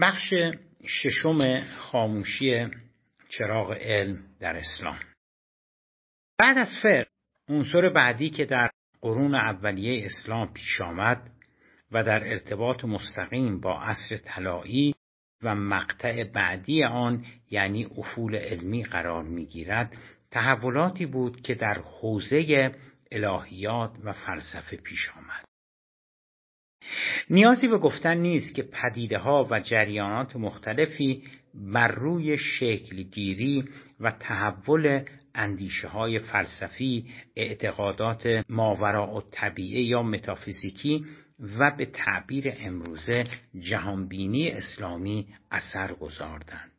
بخش 0.00 0.34
ششم 0.86 1.60
خاموشی 1.60 2.66
چراغ 3.28 3.72
علم 3.72 4.18
در 4.40 4.56
اسلام. 4.56 4.98
بعد 6.38 6.58
از 6.58 6.68
فقه 6.82 7.06
عنصر 7.48 7.88
بعدی 7.88 8.30
که 8.30 8.44
در 8.44 8.70
قرون 9.00 9.34
اولیه 9.34 10.06
اسلام 10.06 10.52
پیش 10.52 10.80
آمد 10.80 11.30
و 11.92 12.04
در 12.04 12.28
ارتباط 12.28 12.84
مستقیم 12.84 13.60
با 13.60 13.80
عصر 13.80 14.16
طلایی 14.16 14.94
و 15.42 15.54
مقطع 15.54 16.24
بعدی 16.24 16.84
آن 16.84 17.26
یعنی 17.50 17.84
افول 17.84 18.36
علمی 18.36 18.84
قرار 18.84 19.24
می‌گیرد 19.24 19.96
تحولاتی 20.30 21.06
بود 21.06 21.40
که 21.40 21.54
در 21.54 21.80
حوزه 22.00 22.72
الهیات 23.12 23.98
و 24.04 24.12
فلسفه 24.12 24.76
پیش 24.76 25.10
آمد. 25.16 25.53
نیازی 27.30 27.68
به 27.68 27.78
گفتن 27.78 28.16
نیست 28.16 28.54
که 28.54 28.62
پدیده 28.62 29.18
ها 29.18 29.48
و 29.50 29.60
جریانات 29.60 30.36
مختلفی 30.36 31.22
بر 31.54 31.88
روی 31.88 32.38
شکلگیری 32.38 33.64
و 34.00 34.10
تحول 34.10 35.00
اندیشه 35.34 35.88
های 35.88 36.18
فلسفی 36.18 37.06
اعتقادات 37.36 38.26
ماوراء 38.48 39.22
طبیعه 39.30 39.82
یا 39.82 40.02
متافیزیکی 40.02 41.04
و 41.58 41.70
به 41.70 41.86
تعبیر 41.86 42.52
امروزه 42.58 43.24
جهانبینی 43.60 44.48
اسلامی 44.48 45.26
اثر 45.50 45.92
گذاردند. 45.92 46.70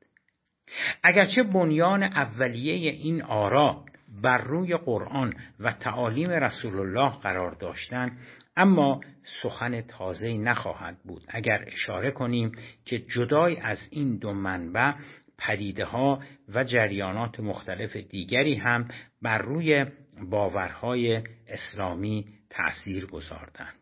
اگرچه 1.03 1.43
بنیان 1.43 2.03
اولیه 2.03 2.91
این 2.91 3.21
آرا 3.21 3.85
بر 4.21 4.41
روی 4.41 4.77
قرآن 4.77 5.33
و 5.59 5.71
تعالیم 5.71 6.29
رسول 6.29 6.79
الله 6.79 7.09
قرار 7.09 7.51
داشتند 7.51 8.17
اما 8.57 9.01
سخن 9.41 9.81
تازه 9.81 10.37
نخواهد 10.37 10.97
بود. 11.03 11.23
اگر 11.27 11.63
اشاره 11.67 12.11
کنیم 12.11 12.51
که 12.85 12.99
جدای 12.99 13.57
از 13.57 13.87
این 13.91 14.17
دو 14.17 14.33
منبع 14.33 14.93
پدیده 15.37 15.85
ها 15.85 16.23
و 16.49 16.63
جریانات 16.63 17.39
مختلف 17.39 17.95
دیگری 17.95 18.55
هم 18.55 18.87
بر 19.21 19.37
روی 19.37 19.85
باورهای 20.29 21.23
اسلامی 21.47 22.25
تأثیر 22.49 23.05
گذاردند. 23.05 23.75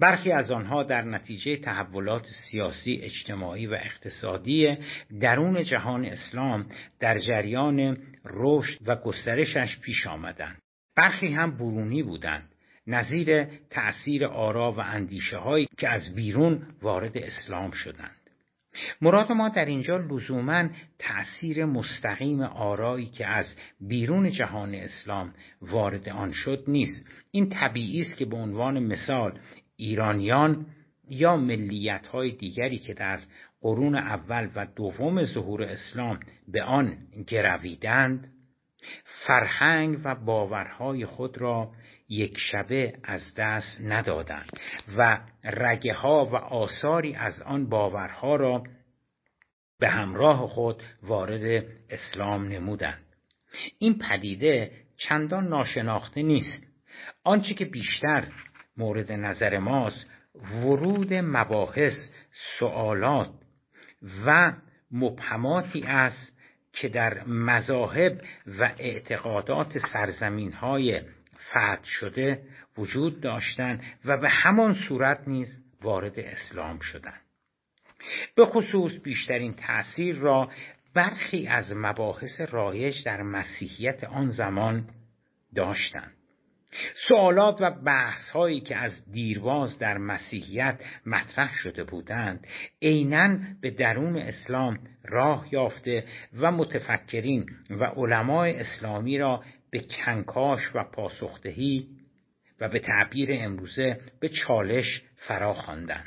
برخی 0.00 0.32
از 0.32 0.50
آنها 0.50 0.82
در 0.82 1.02
نتیجه 1.02 1.56
تحولات 1.56 2.26
سیاسی، 2.50 3.00
اجتماعی 3.02 3.66
و 3.66 3.74
اقتصادی 3.74 4.76
درون 5.20 5.62
جهان 5.62 6.04
اسلام 6.04 6.66
در 7.00 7.18
جریان 7.18 7.98
رشد 8.24 8.78
و 8.86 8.96
گسترشش 8.96 9.78
پیش 9.80 10.06
آمدند. 10.06 10.58
برخی 10.96 11.32
هم 11.32 11.56
برونی 11.56 12.02
بودند. 12.02 12.53
نظیر 12.86 13.44
تأثیر 13.70 14.26
آرا 14.26 14.72
و 14.72 14.80
اندیشه 14.80 15.36
هایی 15.36 15.68
که 15.78 15.88
از 15.88 16.14
بیرون 16.14 16.62
وارد 16.82 17.18
اسلام 17.18 17.70
شدند. 17.70 18.24
مراد 19.00 19.32
ما 19.32 19.48
در 19.48 19.64
اینجا 19.64 19.96
لزوما 19.96 20.68
تأثیر 20.98 21.64
مستقیم 21.64 22.40
آرایی 22.40 23.06
که 23.06 23.26
از 23.26 23.46
بیرون 23.80 24.30
جهان 24.30 24.74
اسلام 24.74 25.34
وارد 25.62 26.08
آن 26.08 26.32
شد 26.32 26.64
نیست 26.68 27.08
این 27.30 27.48
طبیعی 27.48 28.00
است 28.00 28.16
که 28.16 28.24
به 28.24 28.36
عنوان 28.36 28.78
مثال 28.78 29.38
ایرانیان 29.76 30.66
یا 31.08 31.36
ملیت 31.36 32.06
های 32.06 32.30
دیگری 32.30 32.78
که 32.78 32.94
در 32.94 33.20
قرون 33.60 33.94
اول 33.94 34.48
و 34.54 34.66
دوم 34.66 35.24
ظهور 35.24 35.62
اسلام 35.62 36.20
به 36.48 36.62
آن 36.62 36.98
گرویدند 37.26 38.30
فرهنگ 39.26 39.98
و 40.04 40.14
باورهای 40.14 41.06
خود 41.06 41.38
را 41.38 41.72
یک 42.08 42.38
شبه 42.38 42.92
از 43.02 43.34
دست 43.36 43.80
ندادند 43.80 44.50
و 44.96 45.20
رگه 45.44 45.94
ها 45.94 46.26
و 46.26 46.36
آثاری 46.36 47.14
از 47.14 47.42
آن 47.42 47.68
باورها 47.68 48.36
را 48.36 48.62
به 49.78 49.88
همراه 49.88 50.48
خود 50.48 50.82
وارد 51.02 51.64
اسلام 51.90 52.48
نمودند. 52.48 53.04
این 53.78 53.98
پدیده 53.98 54.72
چندان 54.96 55.48
ناشناخته 55.48 56.22
نیست. 56.22 56.66
آنچه 57.24 57.54
که 57.54 57.64
بیشتر 57.64 58.28
مورد 58.76 59.12
نظر 59.12 59.58
ماست 59.58 60.06
ورود 60.64 61.14
مباحث 61.14 62.10
سوالات 62.58 63.30
و 64.26 64.52
مبهماتی 64.90 65.82
است 65.82 66.34
که 66.72 66.88
در 66.88 67.24
مذاهب 67.24 68.20
و 68.46 68.72
اعتقادات 68.78 69.78
سرزمین 69.92 70.52
های 70.52 71.00
فتح 71.50 71.84
شده 71.84 72.42
وجود 72.78 73.20
داشتند 73.20 73.82
و 74.04 74.16
به 74.16 74.28
همان 74.28 74.74
صورت 74.88 75.28
نیز 75.28 75.60
وارد 75.82 76.18
اسلام 76.18 76.78
شدند 76.78 77.20
به 78.36 78.46
خصوص 78.46 78.92
بیشترین 79.02 79.54
تأثیر 79.54 80.16
را 80.16 80.50
برخی 80.94 81.46
از 81.46 81.72
مباحث 81.72 82.40
رایج 82.40 83.04
در 83.04 83.22
مسیحیت 83.22 84.04
آن 84.04 84.30
زمان 84.30 84.88
داشتند 85.54 86.12
سوالات 87.08 87.56
و 87.60 87.70
بحث 87.70 88.30
هایی 88.30 88.60
که 88.60 88.76
از 88.76 89.12
دیرباز 89.12 89.78
در 89.78 89.98
مسیحیت 89.98 90.80
مطرح 91.06 91.52
شده 91.54 91.84
بودند 91.84 92.46
عینا 92.82 93.38
به 93.60 93.70
درون 93.70 94.16
اسلام 94.18 94.78
راه 95.04 95.46
یافته 95.52 96.04
و 96.38 96.52
متفکرین 96.52 97.46
و 97.70 97.84
علمای 97.84 98.60
اسلامی 98.60 99.18
را 99.18 99.44
به 99.74 99.80
کنکاش 99.80 100.60
و 100.74 100.84
پاسخدهی 100.84 101.88
و 102.60 102.68
به 102.68 102.78
تعبیر 102.78 103.28
امروزه 103.32 104.00
به 104.20 104.28
چالش 104.28 105.02
فرا 105.16 105.54
خواندند 105.54 106.06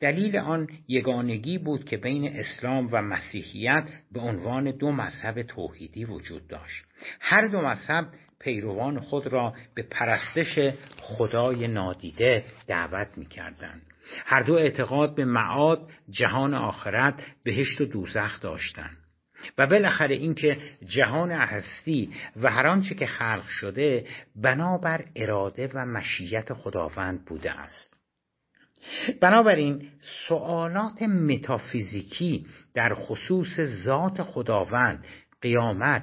دلیل 0.00 0.36
آن 0.36 0.68
یگانگی 0.88 1.58
بود 1.58 1.84
که 1.84 1.96
بین 1.96 2.36
اسلام 2.36 2.88
و 2.92 3.02
مسیحیت 3.02 3.88
به 4.12 4.20
عنوان 4.20 4.70
دو 4.70 4.92
مذهب 4.92 5.42
توحیدی 5.42 6.04
وجود 6.04 6.48
داشت. 6.48 6.84
هر 7.20 7.46
دو 7.46 7.60
مذهب 7.60 8.06
پیروان 8.40 9.00
خود 9.00 9.26
را 9.26 9.54
به 9.74 9.82
پرستش 9.82 10.74
خدای 11.00 11.68
نادیده 11.68 12.44
دعوت 12.66 13.18
می 13.18 13.26
کردند. 13.26 13.82
هر 14.24 14.40
دو 14.40 14.54
اعتقاد 14.54 15.14
به 15.14 15.24
معاد 15.24 15.90
جهان 16.10 16.54
آخرت 16.54 17.26
بهشت 17.44 17.80
و 17.80 17.84
دوزخ 17.84 18.40
داشتند. 18.40 19.05
و 19.58 19.66
بالاخره 19.66 20.14
اینکه 20.14 20.58
جهان 20.86 21.32
هستی 21.32 22.12
و 22.36 22.50
هر 22.50 22.66
آنچه 22.66 22.94
که 22.94 23.06
خلق 23.06 23.46
شده 23.46 24.06
بنابر 24.36 25.04
اراده 25.16 25.70
و 25.74 25.86
مشیت 25.86 26.52
خداوند 26.52 27.24
بوده 27.24 27.50
است. 27.50 27.96
بنابراین 29.20 29.88
سوالات 30.28 31.02
متافیزیکی 31.02 32.46
در 32.74 32.94
خصوص 32.94 33.60
ذات 33.60 34.22
خداوند 34.22 35.04
قیامت 35.40 36.02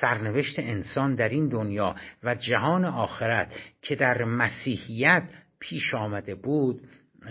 سرنوشت 0.00 0.58
انسان 0.58 1.14
در 1.14 1.28
این 1.28 1.48
دنیا 1.48 1.94
و 2.22 2.34
جهان 2.34 2.84
آخرت 2.84 3.54
که 3.82 3.96
در 3.96 4.24
مسیحیت 4.24 5.22
پیش 5.58 5.94
آمده 5.94 6.34
بود 6.34 6.88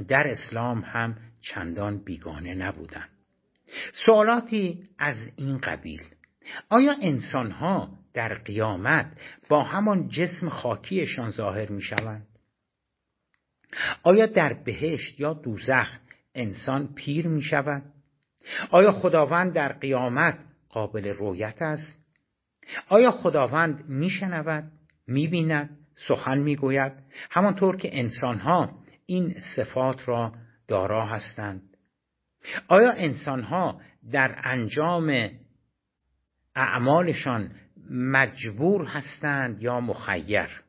در 0.08 0.28
اسلام 0.28 0.80
هم 0.80 1.18
چندان 1.42 2.04
بیگانه 2.04 2.54
نبودند. 2.54 3.13
سوالاتی 4.06 4.90
از 5.00 5.18
این 5.36 5.58
قبیل 5.58 6.02
آیا 6.70 6.96
انسانها 7.02 7.90
در 8.14 8.34
قیامت 8.34 9.12
با 9.50 9.64
همان 9.64 10.08
جسم 10.08 10.50
خاکیشان 10.50 11.30
ظاهر 11.30 11.72
می 11.72 11.82
شوند؟ 11.82 12.28
آیا 14.04 14.26
در 14.26 14.54
بهشت 14.54 15.20
یا 15.20 15.34
دوزخ 15.34 15.88
انسان 16.36 16.94
پیر 16.96 17.28
می 17.28 17.42
شود؟ 17.42 17.84
آیا 18.72 18.92
خداوند 18.92 19.54
در 19.54 19.74
قیامت 19.74 20.40
قابل 20.70 21.08
رویت 21.08 21.62
است 21.62 21.98
آیا 22.90 23.12
خداوند 23.12 23.86
میشنود 23.90 24.72
می‌بیند 25.08 25.78
سخن 26.08 26.38
می‌گوید 26.38 26.92
همانطور 27.32 27.78
که 27.78 28.00
انسانها 28.00 28.70
این 29.06 29.36
صفات 29.56 30.10
را 30.10 30.34
دارا 30.68 31.06
هستند 31.06 31.73
آیا 32.68 32.92
انسانها 32.92 33.82
در 34.12 34.36
انجام 34.44 35.30
اعمالشان 36.56 37.52
مجبور 37.90 38.86
هستند 38.86 39.62
یا 39.64 39.80
مخیر؟ 39.80 40.64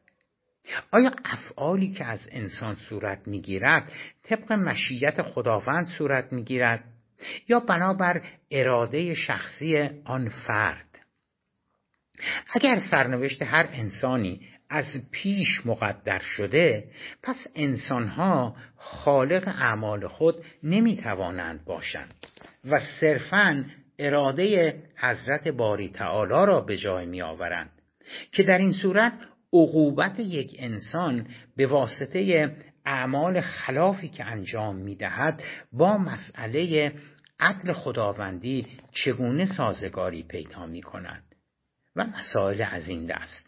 آیا 0.90 1.12
افعالی 1.24 1.92
که 1.92 2.04
از 2.04 2.28
انسان 2.32 2.74
صورت 2.74 3.28
می‌گیرد 3.28 3.92
طبق 4.22 4.52
مشیت 4.52 5.22
خداوند 5.22 5.86
صورت 5.98 6.32
می‌گیرد؟ 6.32 6.84
یا 7.48 7.60
بنابر 7.60 8.22
اراده 8.50 9.14
شخصی 9.14 9.90
آن 10.04 10.28
فرد؟ 10.28 10.98
اگر 12.54 12.78
سرنوشت 12.90 13.42
هر 13.42 13.68
انسانی 13.72 14.48
از 14.74 14.86
پیش 15.10 15.66
مقدر 15.66 16.18
شده 16.18 16.84
پس 17.22 17.46
انسانها 17.54 18.56
خالق 18.76 19.48
اعمال 19.48 20.08
خود 20.08 20.44
نمی‌توانند 20.62 21.64
باشند 21.64 22.14
و 22.64 22.80
صرفا 23.00 23.64
اراده 23.98 24.74
حضرت 24.96 25.48
باری 25.48 25.88
تعالی 25.88 26.46
را 26.46 26.60
به 26.60 26.76
جای 26.76 27.06
می 27.06 27.22
آورند 27.22 27.70
که 28.32 28.42
در 28.42 28.58
این 28.58 28.72
صورت 28.72 29.12
عقوبت 29.52 30.20
یک 30.20 30.56
انسان 30.58 31.26
به 31.56 31.66
واسطه 31.66 32.52
اعمال 32.86 33.40
خلافی 33.40 34.08
که 34.08 34.24
انجام 34.24 34.76
می‌دهد 34.76 35.42
با 35.72 35.98
مسئله 35.98 36.92
عدل 37.40 37.72
خداوندی 37.72 38.66
چگونه 38.92 39.46
سازگاری 39.46 40.22
پیدا 40.22 40.66
می 40.66 40.82
کند 40.82 41.22
و 41.96 42.04
مسائل 42.04 42.64
از 42.70 42.88
این 42.88 43.06
دست. 43.06 43.43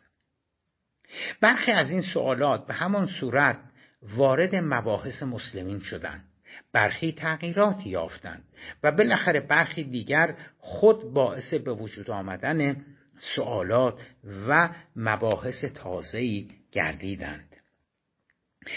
برخی 1.41 1.73
از 1.73 1.91
این 1.91 2.03
سوالات 2.03 2.67
به 2.67 2.75
همان 2.75 3.06
صورت 3.06 3.58
وارد 4.03 4.55
مباحث 4.55 5.23
مسلمین 5.23 5.81
شدند 5.81 6.25
برخی 6.73 7.12
تغییراتی 7.12 7.91
یافتند 7.91 8.44
و 8.82 8.93
بالاخره 8.93 9.41
برخی 9.41 9.85
دیگر 9.85 10.35
خود 10.58 11.12
باعث 11.12 11.55
به 11.55 11.73
وجود 11.73 12.11
آمدن 12.11 12.85
سوالات 13.37 14.00
و 14.49 14.69
مباحث 14.97 15.64
تازه‌ای 15.64 16.49
گردیدند. 16.73 17.56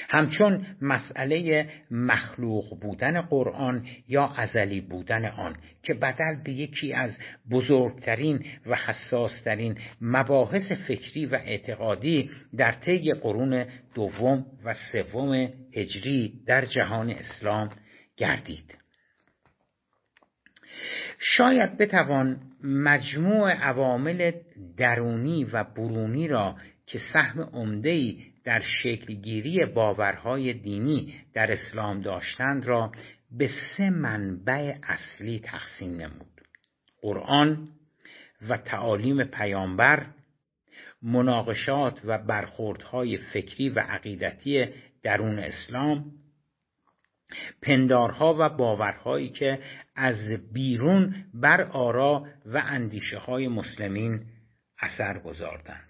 همچون 0.09 0.65
مسئله 0.81 1.69
مخلوق 1.91 2.79
بودن 2.79 3.21
قرآن 3.21 3.87
یا 4.07 4.27
ازلی 4.27 4.81
بودن 4.81 5.25
آن 5.25 5.55
که 5.83 5.93
بدل 5.93 6.43
به 6.43 6.51
یکی 6.51 6.93
از 6.93 7.17
بزرگترین 7.51 8.45
و 8.65 8.75
حساسترین 8.75 9.77
مباحث 10.01 10.71
فکری 10.71 11.25
و 11.25 11.35
اعتقادی 11.35 12.29
در 12.57 12.71
طی 12.71 13.13
قرون 13.13 13.65
دوم 13.95 14.45
و 14.63 14.75
سوم 14.91 15.49
هجری 15.73 16.33
در 16.45 16.65
جهان 16.65 17.09
اسلام 17.09 17.69
گردید. 18.17 18.77
شاید 21.19 21.77
بتوان 21.77 22.39
مجموع 22.63 23.51
عوامل 23.51 24.31
درونی 24.77 25.43
و 25.43 25.63
برونی 25.63 26.27
را 26.27 26.55
که 26.85 26.99
سهم 27.13 27.41
عمده‌ای 27.41 28.17
در 28.49 28.61
شکلگیری 28.61 29.65
باورهای 29.65 30.53
دینی 30.53 31.15
در 31.33 31.51
اسلام 31.51 32.01
داشتند 32.01 32.65
را 32.65 32.91
به 33.31 33.49
سه 33.77 33.89
منبع 33.89 34.75
اصلی 34.83 35.39
تقسیم 35.39 35.95
نمود. 35.95 36.41
قرآن 37.01 37.67
و 38.49 38.57
تعالیم 38.57 39.23
پیامبر 39.23 40.05
مناقشات 41.01 42.01
و 42.03 42.17
برخوردهای 42.17 43.17
فکری 43.17 43.69
و 43.69 43.79
عقیدتی 43.79 44.65
درون 45.03 45.39
اسلام 45.39 46.11
پندارها 47.61 48.35
و 48.39 48.49
باورهایی 48.49 49.29
که 49.29 49.59
از 49.95 50.31
بیرون 50.53 51.25
بر 51.33 51.61
آرا 51.61 52.27
و 52.45 52.63
اندیشه 52.65 53.17
های 53.17 53.47
مسلمین 53.47 54.25
اثر 54.79 55.19
گذاردند. 55.19 55.88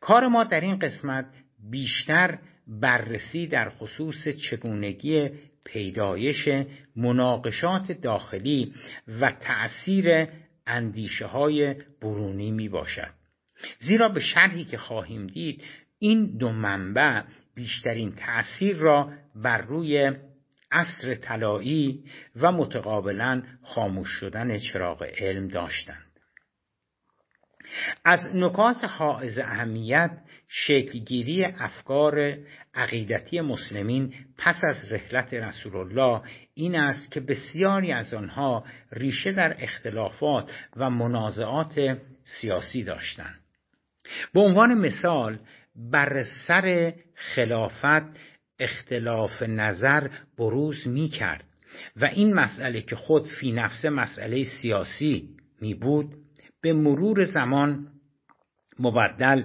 کار 0.00 0.26
ما 0.28 0.44
در 0.44 0.60
این 0.60 0.78
قسمت 0.78 1.26
بیشتر 1.70 2.38
بررسی 2.66 3.46
در 3.46 3.70
خصوص 3.70 4.28
چگونگی 4.28 5.30
پیدایش 5.64 6.48
مناقشات 6.96 7.92
داخلی 7.92 8.74
و 9.20 9.32
تأثیر 9.32 10.26
اندیشه 10.66 11.26
های 11.26 11.74
برونی 12.02 12.50
می 12.50 12.68
باشد. 12.68 13.10
زیرا 13.78 14.08
به 14.08 14.20
شرحی 14.20 14.64
که 14.64 14.78
خواهیم 14.78 15.26
دید 15.26 15.62
این 15.98 16.36
دو 16.38 16.52
منبع 16.52 17.22
بیشترین 17.54 18.12
تأثیر 18.12 18.76
را 18.76 19.12
بر 19.34 19.62
روی 19.62 20.12
عصر 20.70 21.14
طلایی 21.14 22.04
و 22.36 22.52
متقابلا 22.52 23.42
خاموش 23.62 24.08
شدن 24.08 24.58
چراغ 24.58 25.02
علم 25.18 25.48
داشتند. 25.48 26.13
از 28.04 28.36
نکات 28.36 28.84
حائز 28.84 29.38
اهمیت 29.38 30.10
شکلگیری 30.48 31.44
افکار 31.44 32.38
عقیدتی 32.74 33.40
مسلمین 33.40 34.14
پس 34.38 34.64
از 34.64 34.92
رحلت 34.92 35.34
رسول 35.34 35.76
الله 35.76 36.22
این 36.54 36.76
است 36.76 37.10
که 37.10 37.20
بسیاری 37.20 37.92
از 37.92 38.14
آنها 38.14 38.64
ریشه 38.92 39.32
در 39.32 39.56
اختلافات 39.58 40.52
و 40.76 40.90
منازعات 40.90 41.98
سیاسی 42.24 42.84
داشتند. 42.84 43.40
به 44.32 44.40
عنوان 44.40 44.74
مثال 44.74 45.38
بر 45.76 46.24
سر 46.46 46.92
خلافت 47.14 48.18
اختلاف 48.58 49.42
نظر 49.42 50.08
بروز 50.38 50.88
می 50.88 51.08
کرد 51.08 51.44
و 51.96 52.04
این 52.04 52.34
مسئله 52.34 52.80
که 52.80 52.96
خود 52.96 53.26
فی 53.26 53.52
نفس 53.52 53.84
مسئله 53.84 54.44
سیاسی 54.44 55.28
می 55.60 55.74
بود 55.74 56.23
به 56.64 56.72
مرور 56.72 57.24
زمان 57.24 57.88
مبدل 58.78 59.42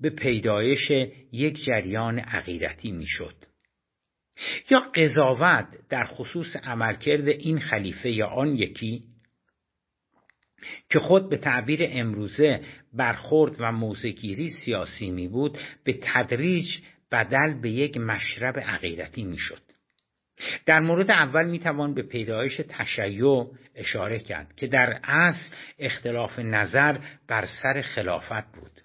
به 0.00 0.10
پیدایش 0.10 0.90
یک 1.32 1.64
جریان 1.64 2.18
عقیدتی 2.18 2.90
می‌شد 2.90 3.34
یا 4.70 4.80
قضاوت 4.80 5.66
در 5.88 6.04
خصوص 6.04 6.56
عملکرد 6.56 7.28
این 7.28 7.60
خلیفه 7.60 8.10
یا 8.10 8.26
آن 8.26 8.48
یکی 8.48 9.02
که 10.90 10.98
خود 10.98 11.30
به 11.30 11.36
تعبیر 11.36 11.80
امروزه 11.82 12.60
برخورد 12.92 13.56
و 13.58 13.72
موزگیری 13.72 14.50
سیاسی 14.50 15.10
می 15.10 15.28
بود 15.28 15.58
به 15.84 15.98
تدریج 16.02 16.78
بدل 17.12 17.60
به 17.60 17.70
یک 17.70 17.96
مشرب 17.96 18.58
عقیدتی 18.58 19.24
می‌شد. 19.24 19.67
در 20.66 20.80
مورد 20.80 21.10
اول 21.10 21.46
می‌توان 21.46 21.94
به 21.94 22.02
پیدایش 22.02 22.60
تشیع 22.68 23.44
اشاره 23.74 24.18
کرد 24.18 24.54
که 24.56 24.66
در 24.66 25.00
اصل 25.02 25.54
اختلاف 25.78 26.38
نظر 26.38 26.98
بر 27.28 27.46
سر 27.62 27.82
خلافت 27.82 28.52
بود. 28.52 28.80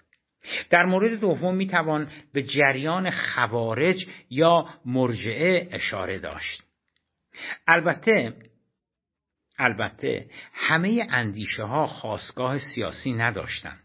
در 0.70 0.84
مورد 0.84 1.20
دوم 1.20 1.56
می‌توان 1.56 2.10
به 2.32 2.42
جریان 2.42 3.10
خوارج 3.10 4.06
یا 4.30 4.66
مرجعه 4.84 5.68
اشاره 5.72 6.18
داشت. 6.18 6.62
البته 7.66 8.32
البته 9.58 10.26
همه 10.52 11.06
اندیشه 11.10 11.62
ها 11.64 11.86
خواستگاه 11.86 12.58
سیاسی 12.58 13.12
نداشتند. 13.12 13.80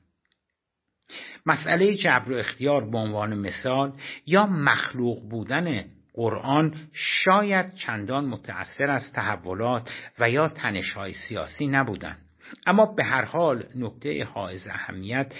مسئله 1.45 1.97
جبر 1.97 2.31
و 2.31 2.35
اختیار 2.35 2.89
به 2.89 2.97
عنوان 2.97 3.37
مثال 3.37 3.93
یا 4.25 4.45
مخلوق 4.45 5.29
بودن 5.29 5.85
قرآن 6.19 6.73
شاید 6.93 7.73
چندان 7.73 8.25
متأثر 8.25 8.89
از 8.89 9.13
تحولات 9.13 9.91
و 10.19 10.29
یا 10.29 10.49
تنشهای 10.49 11.13
سیاسی 11.13 11.67
نبودند 11.67 12.17
اما 12.65 12.85
به 12.85 13.03
هر 13.03 13.25
حال 13.25 13.63
نکته 13.75 14.23
حائز 14.23 14.67
اهمیت 14.67 15.33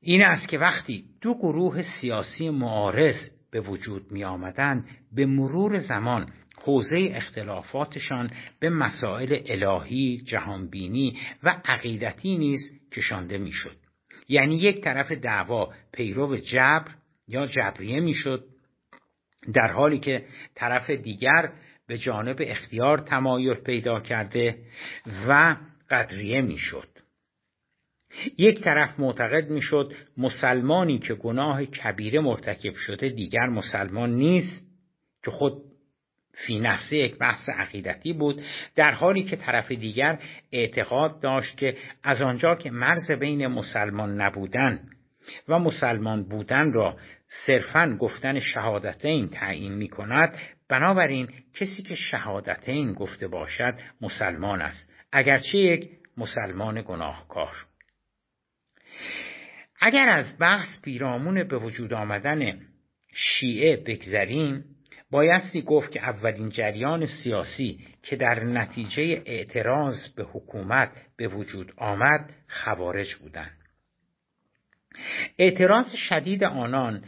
این 0.00 0.22
است 0.22 0.48
که 0.48 0.58
وقتی 0.58 1.04
دو 1.20 1.34
گروه 1.34 1.82
سیاسی 1.82 2.50
معارض 2.50 3.16
به 3.50 3.60
وجود 3.60 4.12
می 4.12 4.24
آمدن 4.24 4.84
به 5.12 5.26
مرور 5.26 5.78
زمان 5.78 6.26
حوزه 6.64 7.08
اختلافاتشان 7.10 8.30
به 8.60 8.70
مسائل 8.70 9.38
الهی، 9.46 10.16
جهانبینی 10.16 11.18
و 11.42 11.56
عقیدتی 11.64 12.38
نیز 12.38 12.60
کشانده 12.92 13.38
می‌شد. 13.38 13.76
یعنی 14.28 14.56
یک 14.56 14.80
طرف 14.80 15.12
دعوا 15.12 15.72
پیرو 15.92 16.36
جبر 16.36 16.90
یا 17.28 17.46
جبریه 17.46 18.00
می‌شد 18.00 18.44
در 19.54 19.72
حالی 19.72 19.98
که 19.98 20.24
طرف 20.54 20.90
دیگر 20.90 21.52
به 21.86 21.98
جانب 21.98 22.36
اختیار 22.40 22.98
تمایل 22.98 23.54
پیدا 23.54 24.00
کرده 24.00 24.58
و 25.28 25.56
قدریه 25.90 26.40
می‌شد. 26.40 26.88
یک 28.38 28.60
طرف 28.60 29.00
معتقد 29.00 29.50
می‌شد 29.50 29.94
مسلمانی 30.16 30.98
که 30.98 31.14
گناه 31.14 31.64
کبیره 31.64 32.20
مرتکب 32.20 32.74
شده 32.74 33.08
دیگر 33.08 33.46
مسلمان 33.46 34.10
نیست 34.10 34.66
که 35.24 35.30
خود 35.30 35.62
فی 36.46 36.60
نفسه 36.60 36.96
یک 36.96 37.18
بحث 37.18 37.48
عقیدتی 37.48 38.12
بود 38.12 38.42
در 38.76 38.92
حالی 38.92 39.22
که 39.22 39.36
طرف 39.36 39.72
دیگر 39.72 40.18
اعتقاد 40.52 41.20
داشت 41.20 41.56
که 41.56 41.76
از 42.02 42.22
آنجا 42.22 42.54
که 42.54 42.70
مرز 42.70 43.10
بین 43.20 43.46
مسلمان 43.46 44.20
نبودن 44.20 44.80
و 45.48 45.58
مسلمان 45.58 46.24
بودن 46.28 46.72
را 46.72 46.96
صرفا 47.46 47.96
گفتن 48.00 48.40
شهادتین 48.40 49.28
تعیین 49.28 49.72
می 49.72 49.88
کند 49.88 50.38
بنابراین 50.68 51.28
کسی 51.54 51.82
که 51.82 51.94
شهادتین 51.94 52.92
گفته 52.92 53.28
باشد 53.28 53.74
مسلمان 54.00 54.62
است. 54.62 54.90
اگرچه 55.12 55.58
یک 55.58 55.90
مسلمان 56.16 56.82
گناهکار. 56.82 57.66
اگر 59.80 60.08
از 60.08 60.38
بحث 60.38 60.80
پیرامون 60.82 61.48
به 61.48 61.58
وجود 61.58 61.92
آمدن 61.92 62.60
شیعه 63.14 63.76
بگذریم 63.76 64.64
بایستی 65.10 65.62
گفت 65.62 65.92
که 65.92 66.02
اولین 66.02 66.48
جریان 66.48 67.06
سیاسی 67.06 67.86
که 68.02 68.16
در 68.16 68.44
نتیجه 68.44 69.22
اعتراض 69.26 70.08
به 70.08 70.24
حکومت 70.24 70.90
به 71.16 71.28
وجود 71.28 71.72
آمد 71.76 72.30
خوارج 72.48 73.14
بودند. 73.14 73.57
اعتراض 75.38 75.94
شدید 75.94 76.44
آنان 76.44 77.04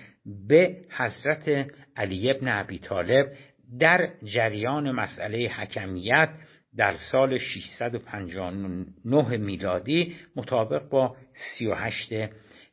به 0.48 0.76
حضرت 0.90 1.66
علی 1.96 2.30
ابن 2.30 2.48
ابی 2.48 2.78
طالب 2.78 3.32
در 3.78 4.10
جریان 4.24 4.90
مسئله 4.90 5.48
حکمیت 5.48 6.30
در 6.76 6.94
سال 6.94 7.38
659 7.38 9.36
میلادی 9.36 10.16
مطابق 10.36 10.88
با 10.88 11.16
38 11.58 12.12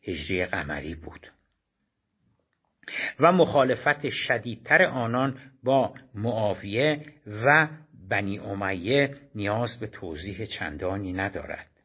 هجری 0.03 0.45
قمری 0.45 0.95
بود. 0.95 1.31
و 3.19 3.31
مخالفت 3.31 4.09
شدیدتر 4.09 4.83
آنان 4.83 5.39
با 5.63 5.93
معاویه 6.15 7.05
و 7.27 7.67
بنی 8.09 8.39
امیه 8.39 9.15
نیاز 9.35 9.79
به 9.79 9.87
توضیح 9.87 10.45
چندانی 10.45 11.13
ندارد. 11.13 11.76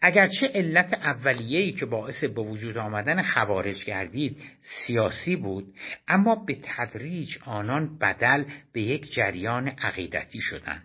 اگرچه 0.00 0.50
علت 0.54 0.94
اولیه‌ای 0.94 1.72
که 1.72 1.86
باعث 1.86 2.24
به 2.24 2.42
وجود 2.42 2.78
آمدن 2.78 3.22
خوارج 3.22 3.84
گردید 3.84 4.36
سیاسی 4.60 5.36
بود 5.36 5.74
اما 6.08 6.34
به 6.34 6.58
تدریج 6.62 7.28
آنان 7.46 7.98
بدل 7.98 8.44
به 8.72 8.82
یک 8.82 9.12
جریان 9.12 9.68
عقیدتی 9.68 10.40
شدند. 10.40 10.84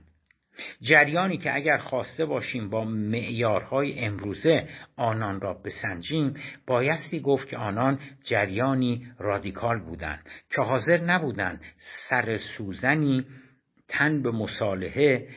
جریانی 0.82 1.38
که 1.38 1.56
اگر 1.56 1.78
خواسته 1.78 2.26
باشیم 2.26 2.70
با 2.70 2.86
معیارهای 2.86 4.00
امروزه 4.00 4.68
آنان 4.96 5.42
را 5.42 5.54
بسنجیم 5.54 6.34
بایستی 6.68 7.20
گفت 7.20 7.50
که 7.50 7.58
آنان 7.58 8.00
جریانی 8.24 9.08
رادیکال 9.20 9.80
بودند 9.80 10.30
که 10.56 10.62
حاضر 10.62 10.98
نبودند 11.02 11.62
سر 12.10 12.38
سوزنی 12.38 13.26
تن 13.88 14.22
به 14.22 14.32
مصالحه 14.32 15.28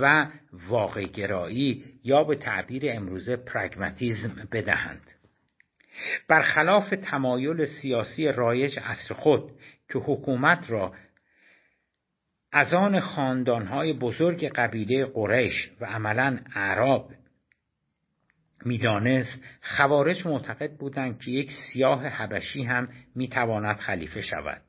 و 0.00 0.26
واقع 0.68 1.04
گرایی 1.04 1.84
یا 2.04 2.24
به 2.24 2.36
تعبیر 2.36 2.82
امروزه 2.86 3.36
پرگماتیزم 3.36 4.48
بدهند. 4.52 5.02
برخلاف 6.28 6.90
تمایل 6.90 7.64
سیاسی 7.64 8.28
رایج 8.28 8.78
عصر 8.78 9.14
خود 9.14 9.50
که 9.92 9.98
حکومت 9.98 10.70
را 10.70 10.94
از 12.52 12.74
آن 12.74 13.00
خاندانهای 13.00 13.92
بزرگ 13.92 14.48
قبیله 14.48 15.04
قریش 15.04 15.70
و 15.80 15.84
عملا 15.84 16.38
اعراب 16.54 17.12
می‌دانست 18.64 19.42
خوارج 19.62 20.26
معتقد 20.26 20.72
بودند 20.76 21.18
که 21.18 21.30
یک 21.30 21.50
سیاه 21.72 22.06
حبشی 22.06 22.62
هم 22.62 22.88
می‌تواند 23.14 23.76
خلیفه 23.76 24.20
شود. 24.20 24.62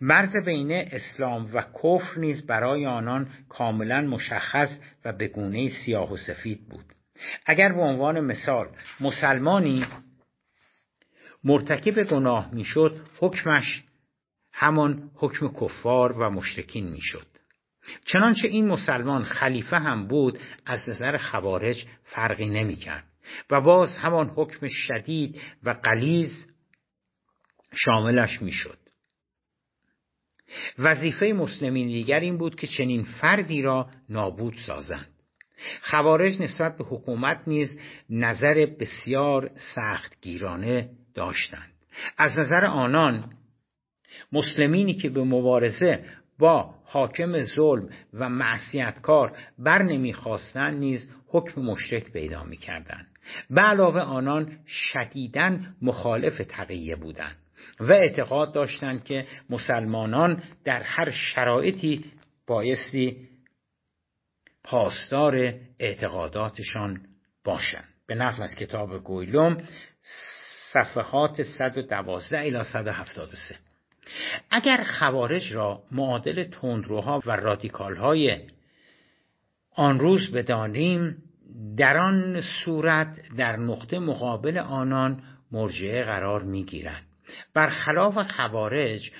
مرز 0.00 0.36
بین 0.44 0.72
اسلام 0.72 1.50
و 1.52 1.62
کفر 1.62 2.18
نیز 2.18 2.46
برای 2.46 2.86
آنان 2.86 3.28
کاملا 3.48 4.00
مشخص 4.00 4.78
و 5.04 5.12
به 5.12 5.28
گونه 5.28 5.68
سیاه 5.68 6.12
و 6.12 6.16
سفید 6.16 6.68
بود. 6.68 6.84
اگر 7.46 7.72
به 7.72 7.80
عنوان 7.80 8.20
مثال 8.20 8.68
مسلمانی 9.00 9.86
مرتکب 11.44 12.02
گناه 12.02 12.54
می‌شد 12.54 13.00
حکمش 13.18 13.82
همان 14.52 15.10
حکم 15.14 15.48
کفار 15.60 16.12
و 16.12 16.30
مشرکین 16.30 16.88
می‌شد. 16.88 17.26
چنانچه 18.04 18.48
این 18.48 18.68
مسلمان 18.68 19.24
خلیفه 19.24 19.78
هم 19.78 20.06
بود 20.06 20.38
از 20.66 20.88
نظر 20.88 21.16
خوارج 21.16 21.84
فرقی 22.04 22.48
نمی‌کرد 22.48 23.04
و 23.50 23.60
باز 23.60 23.96
همان 23.98 24.32
حکم 24.36 24.66
شدید 24.68 25.40
و 25.62 25.70
قلیز 25.70 26.46
شاملش 27.74 28.42
می‌شد. 28.42 28.78
وظیفه 30.78 31.26
مسلمین 31.26 31.86
دیگر 31.86 32.20
این 32.20 32.38
بود 32.38 32.56
که 32.56 32.66
چنین 32.66 33.02
فردی 33.02 33.62
را 33.62 33.90
نابود 34.08 34.54
سازند. 34.66 35.08
خوارج 35.82 36.42
نسبت 36.42 36.78
به 36.78 36.84
حکومت 36.84 37.40
نیز 37.46 37.80
نظر 38.10 38.66
بسیار 38.80 39.50
سختگیرانه 39.74 40.90
داشتند. 41.14 41.72
از 42.18 42.38
نظر 42.38 42.64
آنان 42.64 43.24
مسلمینی 44.32 44.94
که 44.94 45.08
به 45.08 45.24
مبارزه 45.24 46.04
با 46.38 46.74
حاکم 46.84 47.42
ظلم 47.42 47.88
و 48.14 48.28
معصیتکار 48.28 49.36
بر 49.58 49.82
نمی‌خواستند 49.82 50.78
نیز 50.78 51.10
حکم 51.28 51.60
مشرک 51.60 52.12
پیدا 52.12 52.44
می‌کردند. 52.44 53.06
به 53.50 53.60
علاوه 53.60 54.00
آنان 54.00 54.58
شدیداً 54.66 55.58
مخالف 55.82 56.40
تقیه 56.48 56.96
بودند. 56.96 57.36
و 57.80 57.92
اعتقاد 57.92 58.54
داشتند 58.54 59.04
که 59.04 59.26
مسلمانان 59.50 60.42
در 60.64 60.82
هر 60.82 61.10
شرایطی 61.10 62.04
بایستی 62.46 63.28
پاسدار 64.64 65.54
اعتقاداتشان 65.78 67.00
باشند. 67.44 67.88
به 68.06 68.14
نقل 68.14 68.42
از 68.42 68.54
کتاب 68.54 69.04
گویلوم 69.04 69.62
صفحات 70.72 71.42
112 71.42 72.38
الی 72.38 72.64
173 72.64 73.56
اگر 74.50 74.84
خوارج 74.84 75.52
را 75.52 75.82
معادل 75.92 76.44
تندروها 76.44 77.22
و 77.26 77.36
رادیکالهای 77.36 78.40
آن 79.70 79.98
روز 79.98 80.32
بدانیم 80.32 81.22
در 81.76 81.96
آن 81.96 82.40
صورت 82.64 83.36
در 83.36 83.56
نقطه 83.56 83.98
مقابل 83.98 84.58
آنان 84.58 85.22
مرجعه 85.52 86.04
قرار 86.04 86.42
می‌گیرد. 86.42 87.05
برخلاف 87.54 88.18
خوارج 88.18 89.10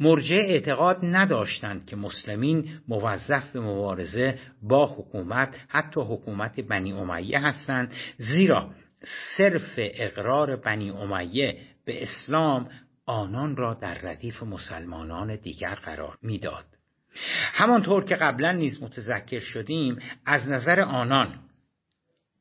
مرجع 0.00 0.36
اعتقاد 0.36 0.98
نداشتند 1.02 1.86
که 1.86 1.96
مسلمین 1.96 2.78
موظف 2.88 3.50
به 3.52 3.60
مبارزه 3.60 4.38
با 4.62 4.86
حکومت 4.86 5.60
حتی 5.68 6.00
حکومت 6.00 6.60
بنی 6.60 6.92
امیه 6.92 7.38
هستند. 7.38 7.94
زیرا 8.16 8.70
صرف 9.36 9.72
اقرار 9.76 10.56
بنی 10.56 10.90
امیه 10.90 11.58
به 11.84 12.02
اسلام 12.02 12.68
آنان 13.06 13.56
را 13.56 13.74
در 13.74 13.94
ردیف 13.94 14.42
مسلمانان 14.42 15.36
دیگر 15.36 15.74
قرار 15.74 16.18
می‌داد. 16.22 16.64
همانطور 17.52 18.04
که 18.04 18.16
قبلا 18.16 18.52
نیز 18.52 18.82
متذکر 18.82 19.40
شدیم 19.40 19.98
از 20.26 20.48
نظر 20.48 20.80
آنان 20.80 21.38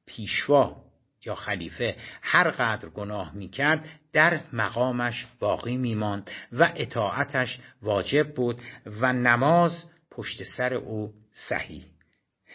پیشوا 0.06 0.91
یا 1.26 1.36
خلیفه 1.36 1.96
هر 2.22 2.52
قدر 2.52 2.90
گناه 2.90 3.36
می‌کرد 3.36 3.86
در 4.14 4.40
مقامش 4.54 5.28
باقی 5.40 5.78
میماند 5.78 6.32
و 6.52 6.74
اطاعتش 6.76 7.60
واجب 7.82 8.34
بود 8.34 8.62
و 8.86 9.14
نماز 9.14 9.86
پشت 10.12 10.44
سر 10.44 10.74
او 10.74 11.14
صحیح. 11.50 11.86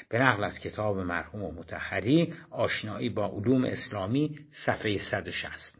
به 0.08 0.18
نقل 0.18 0.44
از 0.44 0.58
کتاب 0.58 0.98
مرحوم 0.98 1.42
و 1.42 1.52
متحری 1.52 2.34
آشنایی 2.50 3.08
با 3.08 3.26
علوم 3.26 3.64
اسلامی 3.64 4.38
صفحه 4.66 4.98
160 4.98 5.76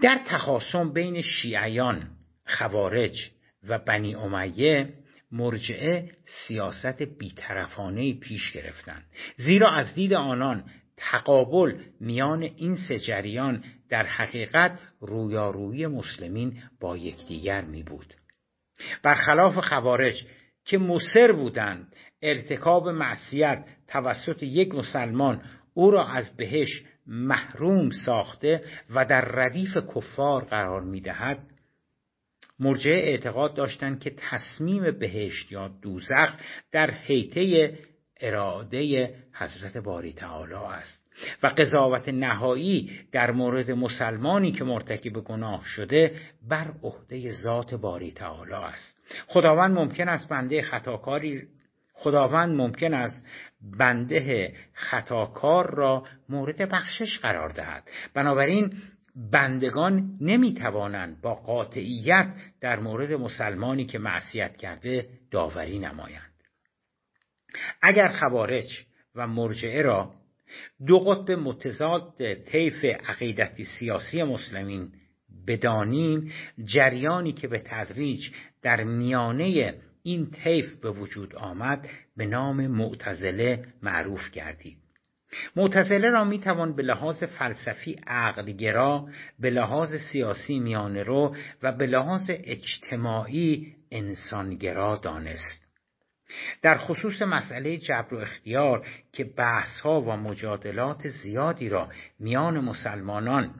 در 0.00 0.20
تخاصم 0.26 0.92
بین 0.92 1.22
شیعیان 1.22 2.10
خوارج 2.46 3.30
و 3.68 3.78
بنی 3.78 4.14
امیه 4.14 4.92
مرجعه 5.32 6.10
سیاست 6.24 7.02
بیطرفانه 7.02 8.14
پیش 8.14 8.52
گرفتند. 8.52 9.04
زیرا 9.36 9.70
از 9.70 9.94
دید 9.94 10.12
آنان 10.12 10.64
تقابل 11.00 11.74
میان 12.00 12.42
این 12.42 12.76
سه 12.76 12.98
جریان 12.98 13.64
در 13.88 14.06
حقیقت 14.06 14.78
رویارویی 15.00 15.86
مسلمین 15.86 16.62
با 16.80 16.96
یکدیگر 16.96 17.64
می 17.64 17.82
بود 17.82 18.14
برخلاف 19.02 19.58
خوارج 19.58 20.26
که 20.64 20.78
مصر 20.78 21.32
بودند 21.32 21.96
ارتکاب 22.22 22.88
معصیت 22.88 23.64
توسط 23.88 24.42
یک 24.42 24.74
مسلمان 24.74 25.42
او 25.74 25.90
را 25.90 26.06
از 26.06 26.36
بهش 26.36 26.84
محروم 27.06 27.90
ساخته 27.90 28.64
و 28.90 29.04
در 29.04 29.20
ردیف 29.20 29.76
کفار 29.94 30.44
قرار 30.44 30.82
می 30.82 31.00
دهد 31.00 31.38
مرجع 32.58 32.90
اعتقاد 32.90 33.54
داشتند 33.54 34.00
که 34.00 34.14
تصمیم 34.16 34.98
بهشت 34.98 35.52
یا 35.52 35.68
دوزخ 35.68 36.36
در 36.72 36.90
حیطه 36.90 37.72
اراده 38.20 39.14
حضرت 39.32 39.76
باری 39.76 40.12
تعالی 40.12 40.54
است. 40.54 41.10
و 41.42 41.46
قضاوت 41.46 42.08
نهایی 42.08 43.00
در 43.12 43.30
مورد 43.30 43.70
مسلمانی 43.70 44.52
که 44.52 44.64
مرتکب 44.64 45.12
گناه 45.12 45.64
شده 45.64 46.20
بر 46.48 46.66
عهده 46.82 47.32
ذات 47.32 47.74
باری 47.74 48.12
تعالی 48.12 48.52
است. 48.52 49.00
خداوند 49.26 49.78
ممکن 49.78 50.08
است 50.08 50.28
بنده 50.28 50.62
خطاکاری 50.62 51.42
خداوند 51.94 52.56
ممکن 52.56 52.94
است 52.94 53.26
بنده 53.78 54.52
خطاکار 54.72 55.74
را 55.74 56.04
مورد 56.28 56.70
بخشش 56.70 57.18
قرار 57.18 57.48
دهد. 57.48 57.90
بنابراین 58.14 58.72
بندگان 59.32 60.18
نمی‌توانند 60.20 61.20
با 61.20 61.34
قاطعیت 61.34 62.28
در 62.60 62.80
مورد 62.80 63.12
مسلمانی 63.12 63.86
که 63.86 63.98
معصیت 63.98 64.56
کرده 64.56 65.08
داوری 65.30 65.78
نمایند. 65.78 66.29
اگر 67.82 68.08
خوارج 68.08 68.86
و 69.14 69.26
مرجعه 69.26 69.82
را 69.82 70.14
دو 70.86 70.98
قطب 70.98 71.30
متضاد 71.30 72.34
طیف 72.34 72.84
عقیدتی 72.84 73.64
سیاسی 73.64 74.22
مسلمین 74.22 74.92
بدانیم 75.46 76.32
جریانی 76.64 77.32
که 77.32 77.48
به 77.48 77.58
تدریج 77.58 78.30
در 78.62 78.84
میانه 78.84 79.74
این 80.02 80.30
طیف 80.30 80.76
به 80.76 80.90
وجود 80.90 81.36
آمد 81.36 81.88
به 82.16 82.26
نام 82.26 82.66
معتزله 82.66 83.64
معروف 83.82 84.30
گردید. 84.30 84.76
معتزله 85.56 86.08
را 86.08 86.24
می 86.24 86.38
توان 86.38 86.76
به 86.76 86.82
لحاظ 86.82 87.24
فلسفی 87.24 87.96
عقلگرا 88.06 89.08
به 89.38 89.50
لحاظ 89.50 89.94
سیاسی 90.12 90.58
میانه 90.58 91.02
رو 91.02 91.36
و 91.62 91.72
به 91.72 91.86
لحاظ 91.86 92.30
اجتماعی 92.30 93.74
انسانگرا 93.90 94.96
دانست. 94.96 95.59
در 96.62 96.78
خصوص 96.78 97.22
مسئله 97.22 97.78
جبر 97.78 98.14
و 98.14 98.18
اختیار 98.18 98.86
که 99.12 99.24
بحث 99.24 99.80
ها 99.80 100.00
و 100.00 100.16
مجادلات 100.16 101.08
زیادی 101.08 101.68
را 101.68 101.88
میان 102.18 102.60
مسلمانان 102.60 103.54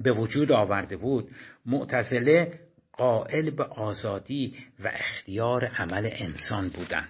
به 0.00 0.12
وجود 0.12 0.52
آورده 0.52 0.96
بود 0.96 1.30
معتزله 1.66 2.60
قائل 2.92 3.50
به 3.50 3.64
آزادی 3.64 4.56
و 4.84 4.88
اختیار 4.88 5.64
عمل 5.64 6.10
انسان 6.12 6.68
بودند. 6.68 7.08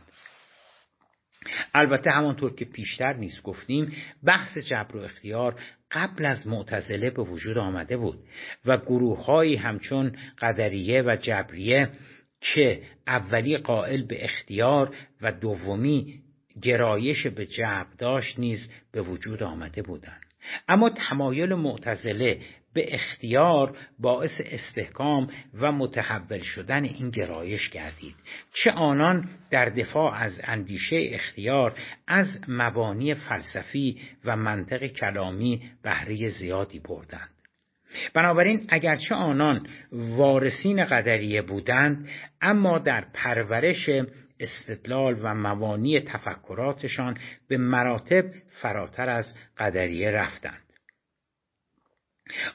البته 1.74 2.10
همانطور 2.10 2.54
که 2.54 2.64
پیشتر 2.64 3.12
نیز 3.12 3.42
گفتیم 3.42 3.96
بحث 4.24 4.58
جبر 4.58 4.96
و 4.96 5.00
اختیار 5.00 5.60
قبل 5.90 6.26
از 6.26 6.46
معتزله 6.46 7.10
به 7.10 7.22
وجود 7.22 7.58
آمده 7.58 7.96
بود 7.96 8.18
و 8.64 8.76
گروههایی 8.76 9.56
همچون 9.56 10.16
قدریه 10.38 11.02
و 11.02 11.16
جبریه 11.16 11.90
که 12.40 12.82
اولی 13.06 13.58
قائل 13.58 14.02
به 14.02 14.24
اختیار 14.24 14.96
و 15.22 15.32
دومی 15.32 16.20
گرایش 16.62 17.26
به 17.26 17.46
جبر 17.46 17.86
داشت 17.98 18.38
نیز 18.38 18.70
به 18.92 19.02
وجود 19.02 19.42
آمده 19.42 19.82
بودند. 19.82 20.22
اما 20.68 20.90
تمایل 20.90 21.54
معتزله 21.54 22.40
به 22.74 22.94
اختیار 22.94 23.78
باعث 23.98 24.40
استحکام 24.44 25.30
و 25.54 25.72
متحول 25.72 26.42
شدن 26.42 26.84
این 26.84 27.10
گرایش 27.10 27.70
گردید 27.70 28.14
چه 28.54 28.70
آنان 28.70 29.28
در 29.50 29.64
دفاع 29.64 30.14
از 30.14 30.40
اندیشه 30.42 30.96
اختیار 31.10 31.78
از 32.06 32.38
مبانی 32.48 33.14
فلسفی 33.14 34.00
و 34.24 34.36
منطق 34.36 34.86
کلامی 34.86 35.70
بهره 35.82 36.28
زیادی 36.28 36.78
بردند. 36.78 37.37
بنابراین 38.14 38.66
اگرچه 38.68 39.14
آنان 39.14 39.66
وارثین 39.92 40.84
قدریه 40.84 41.42
بودند 41.42 42.08
اما 42.40 42.78
در 42.78 43.04
پرورش 43.14 43.90
استدلال 44.40 45.18
و 45.22 45.34
موانی 45.34 46.00
تفکراتشان 46.00 47.18
به 47.48 47.56
مراتب 47.56 48.24
فراتر 48.62 49.08
از 49.08 49.34
قدریه 49.58 50.10
رفتند. 50.10 50.62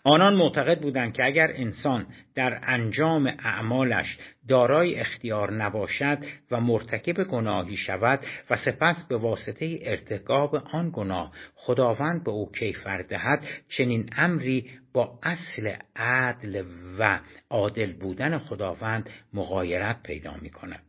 آنان 0.04 0.36
معتقد 0.36 0.82
بودند 0.82 1.14
که 1.14 1.26
اگر 1.26 1.52
انسان 1.56 2.06
در 2.36 2.60
انجام 2.64 3.28
اعمالش 3.40 4.18
دارای 4.48 4.96
اختیار 4.96 5.54
نباشد 5.54 6.18
و 6.52 6.62
مرتکب 6.62 7.24
گناهی 7.24 7.78
شود 7.78 8.20
و 8.50 8.56
سپس 8.56 9.06
به 9.10 9.18
واسطه 9.18 9.80
ارتکاب 9.82 10.56
آن 10.56 10.90
گناه 10.94 11.32
خداوند 11.56 12.24
به 12.24 12.32
او 12.32 12.52
کیفر 12.52 12.98
دهد 12.98 13.44
چنین 13.68 14.10
امری 14.18 14.70
با 14.94 15.20
اصل 15.24 15.74
عدل 15.96 16.66
و 17.00 17.20
عادل 17.50 17.94
بودن 17.94 18.38
خداوند 18.38 19.10
مغایرت 19.34 20.04
پیدا 20.04 20.36
می 20.42 20.50
کند 20.50 20.84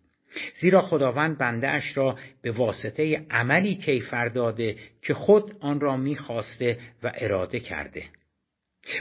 زیرا 0.60 0.82
خداوند 0.82 1.38
بنده 1.38 1.68
اش 1.68 1.96
را 1.96 2.18
به 2.42 2.50
واسطه 2.50 3.26
عملی 3.30 3.74
کیفر 3.74 4.26
داده 4.26 4.76
که 5.02 5.14
خود 5.14 5.56
آن 5.60 5.80
را 5.80 5.96
می‌خواسته 5.96 6.78
و 7.02 7.12
اراده 7.14 7.60
کرده. 7.60 8.04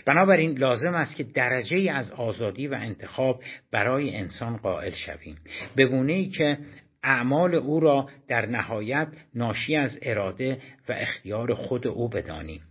بنابراین 0.06 0.58
لازم 0.58 0.96
است 0.96 1.16
که 1.16 1.24
درجه 1.24 1.92
از 1.92 2.12
آزادی 2.12 2.68
و 2.68 2.74
انتخاب 2.74 3.44
برای 3.72 4.16
انسان 4.16 4.58
قائل 4.58 4.92
شویم. 4.92 5.36
به 5.76 5.86
گونه 5.86 6.14
ای 6.14 6.30
که 6.30 6.58
اعمال 7.04 7.56
او 7.56 7.80
را 7.80 8.10
در 8.28 8.46
نهایت 8.46 9.08
ناشی 9.36 9.76
از 9.76 10.00
اراده 10.02 10.62
و 10.90 10.94
اختیار 10.94 11.54
خود 11.54 11.88
او 11.88 12.10
بدانیم. 12.10 12.62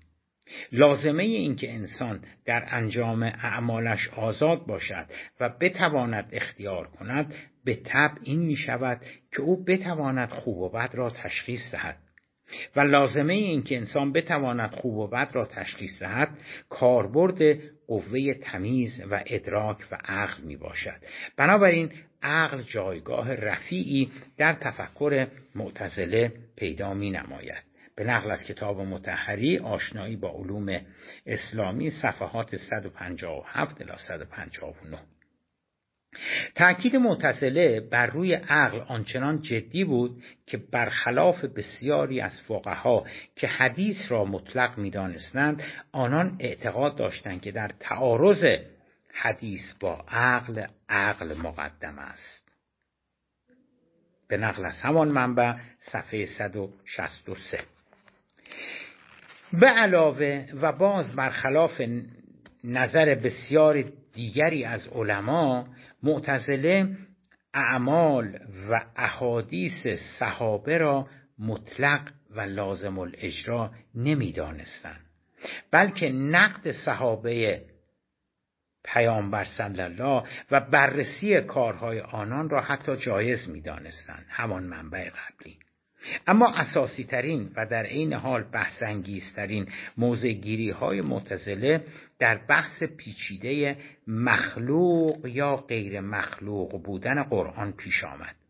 لازمه 0.72 1.22
این 1.22 1.56
که 1.56 1.72
انسان 1.72 2.20
در 2.44 2.64
انجام 2.68 3.22
اعمالش 3.22 4.08
آزاد 4.08 4.66
باشد 4.66 5.06
و 5.40 5.48
بتواند 5.60 6.28
اختیار 6.32 6.88
کند 6.88 7.34
به 7.64 7.74
طب 7.74 8.10
این 8.22 8.42
می 8.42 8.56
شود 8.56 9.00
که 9.32 9.42
او 9.42 9.64
بتواند 9.64 10.28
خوب 10.28 10.58
و 10.58 10.68
بد 10.68 10.90
را 10.94 11.10
تشخیص 11.10 11.72
دهد. 11.72 11.96
و 12.76 12.80
لازمه 12.80 13.34
این 13.34 13.62
که 13.62 13.76
انسان 13.76 14.12
بتواند 14.12 14.70
خوب 14.70 14.96
و 14.96 15.08
بد 15.08 15.30
را 15.32 15.44
تشخیص 15.44 16.02
دهد 16.02 16.28
کاربرد 16.68 17.58
قوه 17.86 18.34
تمیز 18.34 19.02
و 19.10 19.22
ادراک 19.26 19.78
و 19.90 19.98
عقل 20.04 20.42
می 20.42 20.56
باشد 20.56 21.00
بنابراین 21.36 21.92
عقل 22.22 22.62
جایگاه 22.62 23.34
رفیعی 23.34 24.10
در 24.36 24.52
تفکر 24.52 25.26
معتزله 25.54 26.32
پیدا 26.56 26.94
می 26.94 27.10
نماید 27.10 27.71
به 28.02 28.08
نقل 28.08 28.30
از 28.30 28.44
کتاب 28.44 28.80
متحری 28.80 29.58
آشنایی 29.58 30.16
با 30.16 30.28
علوم 30.28 30.80
اسلامی 31.26 31.90
صفحات 31.90 32.56
157 32.56 33.80
الی 33.82 33.92
159 34.08 34.98
تأکید 36.54 36.96
معتزله 36.96 37.80
بر 37.80 38.06
روی 38.06 38.34
عقل 38.34 38.80
آنچنان 38.80 39.42
جدی 39.42 39.84
بود 39.84 40.22
که 40.46 40.56
برخلاف 40.56 41.44
بسیاری 41.44 42.20
از 42.20 42.42
فقها 42.48 43.06
که 43.36 43.46
حدیث 43.46 43.96
را 44.08 44.24
مطلق 44.24 44.78
می‌دانستند 44.78 45.62
آنان 45.92 46.36
اعتقاد 46.38 46.96
داشتند 46.96 47.40
که 47.40 47.52
در 47.52 47.70
تعارض 47.80 48.58
حدیث 49.12 49.72
با 49.80 50.04
عقل 50.08 50.66
عقل 50.88 51.34
مقدم 51.34 51.98
است. 51.98 52.48
به 54.28 54.36
نقل 54.36 54.64
از 54.64 54.80
همان 54.82 55.08
منبع 55.08 55.54
صفحه 55.78 56.26
163 56.26 57.71
به 59.52 59.66
علاوه 59.66 60.46
و 60.62 60.72
باز 60.72 61.16
برخلاف 61.16 61.80
نظر 62.64 63.14
بسیار 63.14 63.84
دیگری 64.12 64.64
از 64.64 64.88
علما 64.88 65.66
معتزله 66.02 66.96
اعمال 67.54 68.38
و 68.70 68.84
احادیث 68.96 69.86
صحابه 70.18 70.78
را 70.78 71.08
مطلق 71.38 72.12
و 72.30 72.40
لازم 72.40 72.98
الاجرا 72.98 73.70
نمی‌دانستند. 73.94 75.00
بلکه 75.70 76.08
نقد 76.08 76.70
صحابه 76.70 77.62
پیامبر 78.84 79.44
صلی 79.44 79.82
الله 79.82 80.22
و 80.50 80.60
بررسی 80.60 81.40
کارهای 81.40 82.00
آنان 82.00 82.50
را 82.50 82.60
حتی 82.60 82.96
جایز 82.96 83.48
می‌دانستند. 83.48 84.26
همان 84.28 84.62
منبع 84.62 85.10
قبلی. 85.10 85.58
اما 86.26 86.54
اساسی 86.56 87.04
ترین 87.04 87.50
و 87.56 87.66
در 87.66 87.82
عین 87.82 88.12
حال 88.12 88.42
بحث 88.42 88.82
ترین 89.36 89.66
موضع 89.96 90.32
گیری 90.32 90.70
های 90.70 91.00
متزله 91.00 91.84
در 92.18 92.40
بحث 92.48 92.82
پیچیده 92.82 93.76
مخلوق 94.06 95.26
یا 95.26 95.56
غیر 95.56 96.00
مخلوق 96.00 96.82
بودن 96.82 97.22
قرآن 97.22 97.72
پیش 97.72 98.04
آمد. 98.04 98.41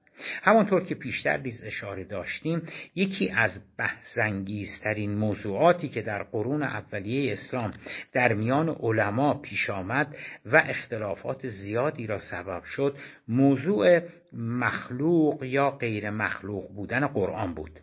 همانطور 0.42 0.84
که 0.84 0.94
پیشتر 0.94 1.36
نیز 1.36 1.64
اشاره 1.64 2.04
داشتیم 2.04 2.62
یکی 2.94 3.30
از 3.30 3.60
بحثانگیزترین 3.78 5.14
موضوعاتی 5.14 5.88
که 5.88 6.02
در 6.02 6.22
قرون 6.22 6.62
اولیه 6.62 7.32
اسلام 7.32 7.70
در 8.12 8.32
میان 8.32 8.68
علما 8.68 9.34
پیش 9.34 9.70
آمد 9.70 10.16
و 10.46 10.56
اختلافات 10.56 11.48
زیادی 11.48 12.06
را 12.06 12.18
سبب 12.18 12.62
شد 12.64 12.96
موضوع 13.28 14.00
مخلوق 14.32 15.42
یا 15.42 15.70
غیر 15.70 16.10
مخلوق 16.10 16.74
بودن 16.74 17.06
قرآن 17.06 17.54
بود. 17.54 17.80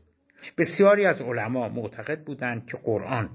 بسیاری 0.57 1.05
از 1.05 1.21
علما 1.21 1.69
معتقد 1.69 2.23
بودند 2.23 2.65
که 2.65 2.77
قرآن 2.77 3.29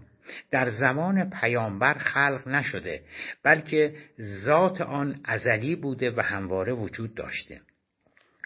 در 0.51 0.69
زمان 0.69 1.31
پیامبر 1.31 1.95
خلق 1.95 2.49
نشده 2.49 3.03
بلکه 3.43 3.95
ذات 4.45 4.81
آن 4.81 5.21
ازلی 5.25 5.77
بوده 5.77 6.11
و 6.11 6.21
همواره 6.21 6.73
وجود 6.73 7.15
داشته. 7.15 7.61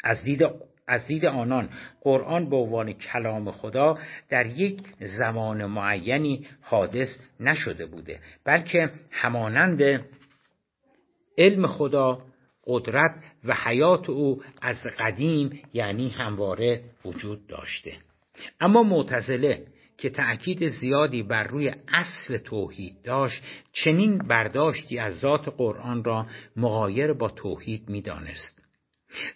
از 0.04 0.22
دید 0.22 0.42
از 0.88 1.06
دید 1.06 1.24
آنان 1.24 1.68
قرآن 2.00 2.50
به 2.50 2.56
عنوان 2.56 2.92
کلام 2.92 3.50
خدا 3.50 3.98
در 4.28 4.46
یک 4.46 4.80
زمان 5.00 5.66
معینی 5.66 6.46
حادث 6.60 7.08
نشده 7.40 7.86
بوده 7.86 8.20
بلکه 8.44 8.90
همانند 9.10 10.04
علم 11.38 11.66
خدا 11.66 12.22
قدرت 12.66 13.14
و 13.44 13.54
حیات 13.64 14.10
او 14.10 14.42
از 14.62 14.76
قدیم 14.98 15.62
یعنی 15.72 16.08
همواره 16.08 16.80
وجود 17.04 17.46
داشته. 17.46 17.92
اما 18.60 18.82
معتزله 18.82 19.66
که 19.98 20.10
تأکید 20.10 20.68
زیادی 20.68 21.22
بر 21.22 21.44
روی 21.44 21.72
اصل 21.88 22.36
توحید 22.38 23.02
داشت 23.02 23.42
چنین 23.72 24.18
برداشتی 24.18 24.98
از 24.98 25.18
ذات 25.18 25.48
قرآن 25.48 26.04
را 26.04 26.26
مغایر 26.56 27.12
با 27.12 27.28
توحید 27.28 27.88
می‌دانست. 27.88 28.67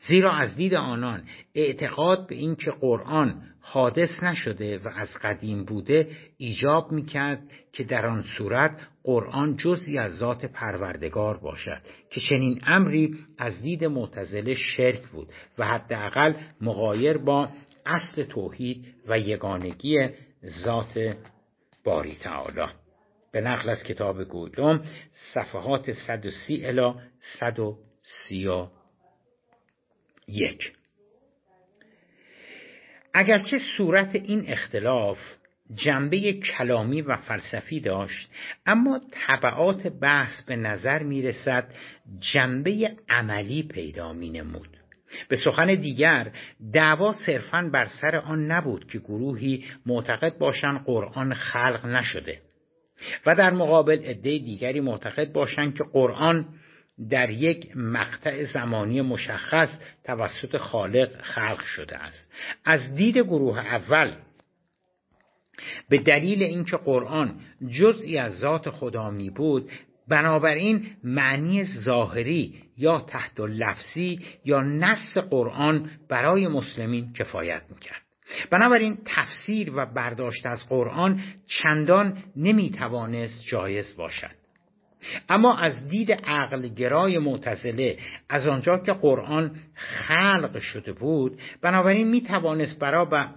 زیرا 0.09 0.33
از 0.33 0.57
دید 0.57 0.75
آنان 0.75 1.23
اعتقاد 1.55 2.27
به 2.27 2.35
اینکه 2.35 2.71
قرآن 2.71 3.43
حادث 3.61 4.23
نشده 4.23 4.79
و 4.79 4.89
از 4.89 5.09
قدیم 5.23 5.65
بوده 5.65 6.09
ایجاب 6.37 6.93
می‌کرد 6.93 7.43
که 7.73 7.85
در 7.85 8.07
آن 8.07 8.23
صورت 8.23 8.81
قرآن 9.03 9.57
جزی 9.57 9.99
از 9.99 10.17
ذات 10.17 10.45
پروردگار 10.45 11.39
باشد 11.39 11.81
که 12.11 12.21
چنین 12.21 12.61
امری 12.67 13.17
از 13.39 13.63
دید 13.63 13.85
معتزله 13.85 14.55
شرک 14.55 15.09
بود 15.09 15.29
و 15.59 15.67
حداقل 15.67 16.35
مغایر 16.61 17.19
با 17.19 17.49
اصل 17.87 18.25
توحید 18.25 18.95
و 19.09 19.19
یگانگی 19.19 20.09
ذات 20.65 21.17
باری 21.85 22.15
تعالی. 22.15 22.73
به 23.33 23.41
نقل 23.41 23.69
از 23.71 23.85
کتاب 23.85 24.25
گودم 24.25 24.85
صفحات 25.35 25.93
130 25.93 26.67
الی 26.67 26.95
130 27.19 28.49
یک. 30.29 30.73
اگرچه 33.15 33.59
صورت 33.77 34.15
این 34.15 34.45
اختلاف 34.47 35.19
جنبه 35.75 36.33
کلامی 36.33 37.03
و 37.03 37.17
فلسفی 37.17 37.81
داشت 37.81 38.29
اما 38.67 39.01
طبعات 39.13 39.87
بحث 39.87 40.45
به 40.45 40.57
نظر 40.57 41.03
می 41.03 41.23
رسد 41.23 41.69
جنبه 42.33 42.97
عملی 43.09 43.63
پیدا 43.63 44.13
می 44.13 44.31
نمود 44.31 44.69
به 45.29 45.37
سخن 45.37 45.75
دیگر 45.75 46.33
دعوا 46.73 47.13
صرفا 47.27 47.71
بر 47.73 47.85
سر 47.85 48.17
آن 48.17 48.47
نبود 48.47 48.91
که 48.91 48.99
گروهی 48.99 49.65
معتقد 49.87 50.39
باشند 50.39 50.85
قرآن 50.85 51.35
خلق 51.35 51.87
نشده 51.87 52.39
و 53.27 53.35
در 53.35 53.51
مقابل 53.51 53.99
عده 54.05 54.39
دیگری 54.39 54.81
معتقد 54.81 55.33
باشند 55.33 55.75
که 55.75 55.85
قرآن 55.93 56.47
در 57.11 57.31
یک 57.31 57.77
مقطع 57.77 58.45
زمانی 58.45 59.01
مشخص 59.01 59.69
توسط 60.05 60.57
خالق 60.57 61.23
خلق 61.23 61.62
شده 61.62 61.99
است. 61.99 62.33
از 62.65 62.95
دید 62.95 63.19
گروه 63.19 63.59
اول 63.59 64.15
به 65.88 65.99
دلیل 65.99 66.43
اینکه 66.43 66.77
قرآن 66.77 67.41
جزئی 67.81 68.19
از 68.19 68.38
ذات 68.38 68.71
خدا 68.71 69.11
می 69.11 69.31
بود 69.31 69.71
بنابراین 70.09 70.87
معنی 71.05 71.65
ظاهری 71.65 72.55
یا 72.77 73.01
تحت 73.01 73.41
لفظی 73.41 74.21
یا 74.45 74.62
نص 74.62 75.17
قرآن 75.31 75.91
برای 76.09 76.49
مسلمین 76.49 77.12
کفایت 77.12 77.62
می‌کرد. 77.71 78.03
بنابراین 78.51 78.99
تفسیر 79.05 79.73
و 79.75 79.87
برداشت 79.87 80.47
از 80.47 80.69
قرآن 80.69 81.23
چندان 81.47 82.23
نمی‌توانست 82.37 83.43
جایز 83.51 83.97
باشد. 83.97 84.42
اما 85.29 85.59
از 85.59 85.88
دید 85.88 86.12
عقلگرای 86.12 87.19
معتزله 87.19 87.97
از 88.29 88.47
آنجا 88.47 88.79
که 88.79 88.93
قرآن 88.93 89.51
خلق 89.75 90.59
شده 90.59 90.93
بود 90.93 91.41
بنابراین 91.62 92.09
می 92.09 92.21
توانست 92.21 92.79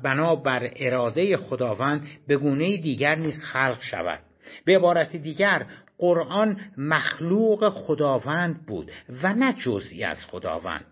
بنا 0.04 0.36
بر 0.36 0.70
اراده 0.76 1.38
خداوند 1.38 2.08
به 2.28 2.38
گونه 2.38 2.78
دیگر 2.78 3.16
نیز 3.16 3.44
خلق 3.44 3.82
شود. 3.82 4.20
به 4.66 4.78
عبارت 4.78 5.16
دیگر 5.16 5.66
قرآن 5.98 6.60
مخلوق 6.78 7.70
خداوند 7.70 8.66
بود 8.66 8.92
و 9.24 9.34
نه 9.34 9.54
جزئی 9.54 10.04
از 10.04 10.26
خداوند. 10.26 10.86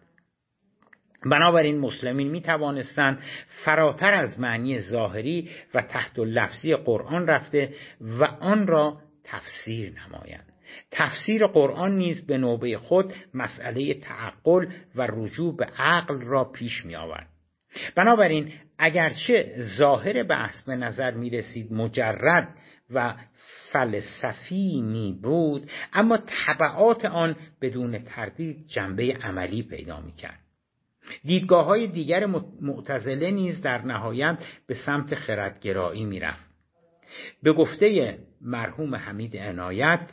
بنابراین 1.25 1.79
مسلمین 1.79 2.27
می 2.27 2.41
توانستند 2.41 3.19
فراتر 3.65 4.13
از 4.13 4.39
معنی 4.39 4.79
ظاهری 4.79 5.49
و 5.73 5.81
تحت 5.81 6.19
لفظی 6.19 6.75
قرآن 6.75 7.27
رفته 7.27 7.73
و 8.01 8.23
آن 8.23 8.67
را 8.67 8.97
تفسیر 9.23 9.93
نمایند. 9.93 10.52
تفسیر 10.93 11.47
قرآن 11.47 11.97
نیز 11.97 12.27
به 12.27 12.38
نوبه 12.38 12.77
خود 12.77 13.13
مسئله 13.34 13.93
تعقل 13.93 14.65
و 14.95 15.08
رجوع 15.10 15.56
به 15.56 15.65
عقل 15.65 16.21
را 16.21 16.43
پیش 16.43 16.86
می 16.86 16.95
آورد 16.95 17.27
بنابراین 17.95 18.53
اگرچه 18.77 19.56
ظاهر 19.77 20.23
بحث 20.23 20.62
به 20.62 20.75
نظر 20.75 21.12
می 21.12 21.29
رسید 21.29 21.73
مجرد 21.73 22.56
و 22.89 23.13
فلسفی 23.71 24.82
می 24.82 25.19
بود 25.23 25.71
اما 25.93 26.17
طبعات 26.17 27.06
آن 27.06 27.36
بدون 27.62 27.99
تردید 27.99 28.67
جنبه 28.67 29.13
عملی 29.13 29.63
پیدا 29.63 30.01
می 30.01 30.13
کرد 30.13 30.39
دیدگاه 31.23 31.65
های 31.65 31.88
دیگر 31.88 32.25
معتزله 32.62 33.32
نیز 33.32 33.62
در 33.62 33.86
نهایت 33.86 34.38
به 34.67 34.73
سمت 34.73 35.15
خردگرایی 35.15 36.06
می 36.06 36.19
رفت 36.19 36.45
به 37.43 37.53
گفته 37.53 38.17
مرحوم 38.41 38.95
حمید 38.95 39.38
عنایت 39.38 40.10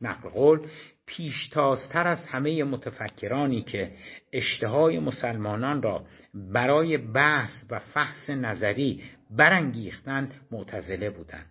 نقل 0.00 0.28
قول 0.28 0.60
پیشتازتر 1.06 2.06
از 2.06 2.26
همه 2.28 2.64
متفکرانی 2.64 3.62
که 3.62 3.92
اشتهای 4.32 4.98
مسلمانان 4.98 5.82
را 5.82 6.04
برای 6.34 6.96
بحث 6.96 7.64
و 7.70 7.78
فحص 7.78 8.30
نظری 8.30 9.02
برانگیختند 9.30 10.34
معتزله 10.50 11.10
بودند 11.10 11.46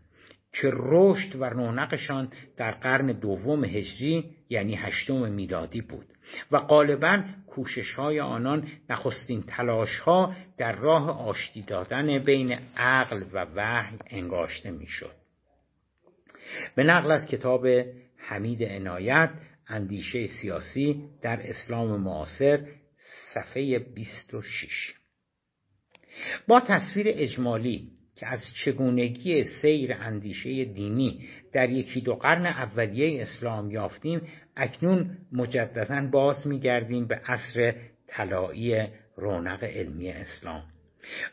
که 0.54 0.72
رشد 0.74 1.36
و 1.36 1.44
رونقشان 1.44 2.30
در 2.58 2.72
قرن 2.72 3.08
دوم 3.08 3.66
هجری 3.66 4.26
یعنی 4.50 4.76
هشتم 4.76 5.32
میلادی 5.32 5.82
بود 5.82 6.06
و 6.52 6.60
غالبا 6.60 7.24
کوشش 7.48 7.94
های 7.94 8.20
آنان 8.20 8.68
نخستین 8.90 9.44
تلاش 9.44 10.00
ها 10.00 10.36
در 10.58 10.76
راه 10.76 11.28
آشتی 11.28 11.62
دادن 11.62 12.20
بین 12.20 12.60
عقل 12.78 13.24
و 13.34 13.46
وحی 13.56 13.98
انگاشته 14.10 14.72
می‌شد. 14.72 15.16
به 16.76 16.84
نقل 16.84 17.12
از 17.12 17.28
کتاب 17.28 17.68
حمید 18.30 18.64
عنایت 18.64 19.30
اندیشه 19.68 20.28
سیاسی 20.28 21.04
در 21.22 21.50
اسلام 21.50 22.02
معاصر 22.02 22.66
صفحه 23.34 23.80
26 23.80 24.94
با 26.48 26.60
تصویر 26.60 27.08
اجمالی 27.10 27.92
که 28.16 28.28
از 28.28 28.40
چگونگی 28.66 29.44
سیر 29.44 29.94
اندیشه 29.94 30.66
دینی 30.66 31.30
در 31.54 31.70
یکی 31.70 32.02
دو 32.02 32.16
قرن 32.16 32.46
اولیه 32.46 33.22
اسلام 33.22 33.72
یافتیم 33.72 34.22
اکنون 34.56 35.18
مجددا 35.32 36.10
باز 36.12 36.48
میگردیم 36.48 37.08
به 37.08 37.16
عصر 37.16 37.76
طلایی 38.08 38.88
رونق 39.16 39.64
علمی 39.64 40.10
اسلام. 40.12 40.64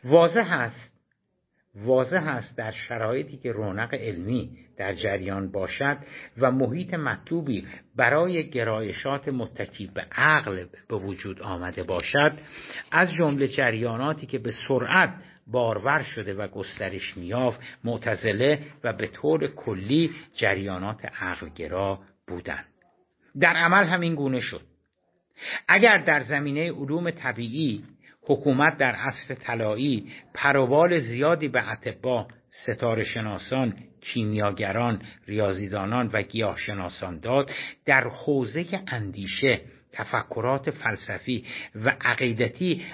واضح 0.03 0.51
است 0.51 0.96
واضح 1.85 2.27
است 2.27 2.57
در 2.57 2.71
شرایطی 2.71 3.37
که 3.37 3.51
رونق 3.51 3.93
علمی 3.93 4.49
در 4.77 4.93
جریان 4.93 5.51
باشد 5.51 5.97
و 6.37 6.51
محیط 6.51 6.93
مطلوبی 6.93 7.67
برای 7.95 8.49
گرایشات 8.49 9.27
متکی 9.27 9.87
به 9.87 10.05
عقل 10.11 10.65
به 10.89 10.95
وجود 10.95 11.41
آمده 11.41 11.83
باشد 11.83 12.31
از 12.91 13.13
جمله 13.13 13.47
جریاناتی 13.47 14.25
که 14.25 14.37
به 14.37 14.51
سرعت 14.67 15.13
بارور 15.47 16.01
شده 16.01 16.33
و 16.33 16.47
گسترش 16.47 17.17
میافت 17.17 17.59
معتزله 17.83 18.59
و 18.83 18.93
به 18.93 19.07
طور 19.07 19.47
کلی 19.47 20.11
جریانات 20.35 21.05
عقلگرا 21.05 21.99
بودند. 22.27 22.65
در 23.39 23.53
عمل 23.53 23.83
همین 23.83 24.15
گونه 24.15 24.39
شد. 24.39 24.61
اگر 25.67 25.97
در 25.97 26.19
زمینه 26.19 26.71
علوم 26.71 27.11
طبیعی 27.11 27.83
حکومت 28.27 28.77
در 28.77 28.95
عصر 28.95 29.35
طلایی 29.35 30.11
پروبال 30.33 30.99
زیادی 30.99 31.47
به 31.47 31.71
اطبا 31.71 32.27
ستاره 32.51 33.03
شناسان 33.03 33.73
کیمیاگران 34.01 35.01
ریاضیدانان 35.27 36.09
و 36.13 36.21
گیاهشناسان 36.21 37.19
داد. 37.19 37.51
در 37.85 38.07
حوزه 38.07 38.65
اندیشه 38.87 39.61
تفکرات 39.91 40.71
فلسفی 40.71 41.45
و 41.75 41.89
عقیدتی 42.01 42.85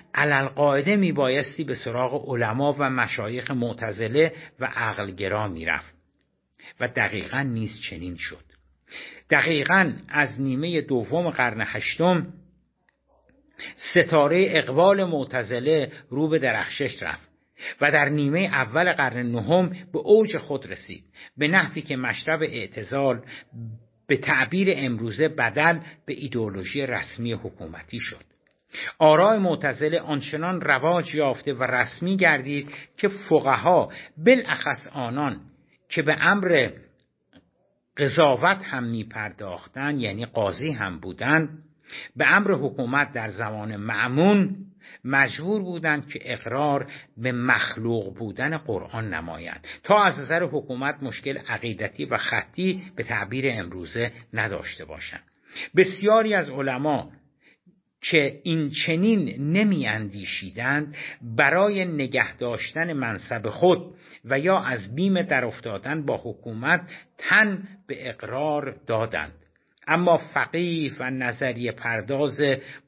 می 0.96 1.12
بایستی 1.12 1.64
به 1.64 1.76
سراغ 1.76 2.30
علما 2.30 2.76
و 2.80 2.90
مشایخ 2.90 3.52
معتزله 3.52 4.34
و 4.60 4.66
عقلگرا 4.66 5.48
می‌رفت 5.48 5.96
و 6.80 6.88
دقیقا 6.88 7.42
نیز 7.42 7.80
چنین 7.90 8.16
شد. 8.20 8.44
دقیقا 9.30 9.94
از 10.08 10.42
نیمه 10.42 10.82
دوم 10.82 11.30
قرن 11.30 11.62
هشتم 11.68 12.34
ستاره 13.76 14.46
اقبال 14.50 15.04
معتزله 15.04 15.92
رو 16.10 16.28
به 16.28 16.40
درخشش 16.40 17.04
رفت 17.04 17.30
و 17.82 17.92
در 17.92 18.10
نیمه 18.10 18.40
اول 18.40 18.94
قرن 18.94 19.32
نهم 19.32 19.70
به 19.70 20.00
اوج 20.00 20.38
خود 20.38 20.72
رسید. 20.72 21.04
به 21.38 21.48
نحوی 21.48 21.82
که 21.82 21.96
مشرب 21.96 22.42
اعتزال 22.42 23.22
به 24.08 24.18
تعبیر 24.18 24.68
امروزه 24.72 25.28
بدل 25.28 25.80
به 26.06 26.14
ایدئولوژی 26.14 26.82
رسمی 26.82 27.34
حکومتی 27.34 28.00
شد. 28.00 28.24
آرای 29.00 29.40
معتزله 29.40 30.00
آنچنان 30.00 30.62
رواج 30.62 31.16
یافته 31.16 31.54
و 31.54 31.64
رسمی 31.64 32.18
گردید 32.18 32.72
که 32.98 33.08
فقها 33.30 33.92
بالاخص 34.18 34.88
آنان 34.94 35.42
که 35.90 36.02
به 36.02 36.16
امر 36.20 36.70
قضاوت 37.98 38.64
هم 38.64 38.84
می 38.84 39.04
پرداختن 39.04 40.00
یعنی 40.00 40.26
قاضی 40.26 40.72
هم 40.72 41.00
بودند 41.00 41.64
به 42.16 42.28
امر 42.28 42.52
حکومت 42.52 43.14
در 43.14 43.30
زمان 43.30 43.76
معمون 43.76 44.56
مجبور 45.04 45.62
بودند 45.62 46.08
که 46.08 46.20
اقرار 46.24 46.92
به 47.18 47.32
مخلوق 47.32 48.18
بودن 48.18 48.58
قرآن 48.58 49.14
نمایند. 49.14 49.68
تا 49.84 50.04
از 50.04 50.20
نظر 50.20 50.44
حکومت 50.44 51.04
مشکل 51.04 51.38
عقیدتی 51.38 52.06
و 52.06 52.18
خطی 52.18 52.84
به 52.96 53.04
تعبیر 53.04 53.46
امروزه 53.48 54.12
نداشته 54.34 54.86
باشند. 54.86 55.24
بسیاری 55.76 56.34
از 56.34 56.50
علما 56.50 57.12
که 58.02 58.40
این 58.44 58.70
چنین 58.86 59.52
نمی 59.54 59.88
اندیشیدند 59.88 60.96
برای 61.22 61.86
نگه 61.86 62.38
داشتن 62.38 62.94
منصب 62.94 63.50
خود 63.50 63.96
و 64.26 64.40
یا 64.40 64.60
از 64.60 64.96
بیم 64.96 65.22
در 65.22 65.46
افتادن 65.46 66.06
با 66.06 66.22
حکومت 66.24 66.82
تن 67.18 67.68
به 67.88 68.10
اقرار 68.10 68.76
دادند. 68.88 69.43
اما 69.88 70.18
فقیه 70.18 70.94
و 71.00 71.10
نظریه 71.10 71.72
پرداز 71.72 72.40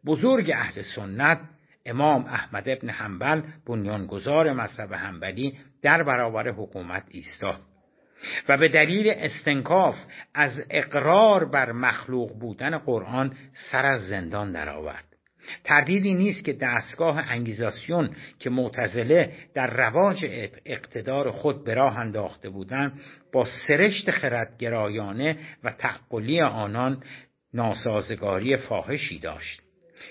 بزرگ 0.05 0.51
اهل 0.51 0.81
سنت 0.81 1.39
امام 1.85 2.25
احمد 2.25 2.69
ابن 2.69 2.89
حنبل 2.89 3.41
بنیانگذار 3.67 4.53
مذهب 4.53 4.93
حنبلی 4.93 5.57
در 5.81 6.03
برابر 6.03 6.49
حکومت 6.49 7.03
ایستاد. 7.07 7.59
و 8.49 8.57
به 8.57 8.67
دلیل 8.67 9.13
استنکاف 9.15 9.95
از 10.33 10.65
اقرار 10.69 11.45
بر 11.45 11.71
مخلوق 11.71 12.39
بودن 12.39 12.77
قرآن 12.77 13.33
سر 13.71 13.85
از 13.85 14.07
زندان 14.07 14.51
درآورد. 14.51 15.14
تردیدی 15.63 16.13
نیست 16.13 16.45
که 16.45 16.53
دستگاه 16.53 17.31
انگیزاسیون 17.31 18.15
که 18.39 18.49
معتزله 18.49 19.33
در 19.53 19.67
رواج 19.67 20.25
اقتدار 20.65 21.31
خود 21.31 21.63
به 21.63 21.73
راه 21.73 21.97
انداخته 21.97 22.49
بودند 22.49 23.01
با 23.33 23.45
سرشت 23.67 24.11
خردگرایانه 24.11 25.37
و 25.63 25.71
تعقلی 25.71 26.41
آنان 26.41 27.03
ناسازگاری 27.53 28.57
فاحشی 28.57 29.19
داشت. 29.19 29.61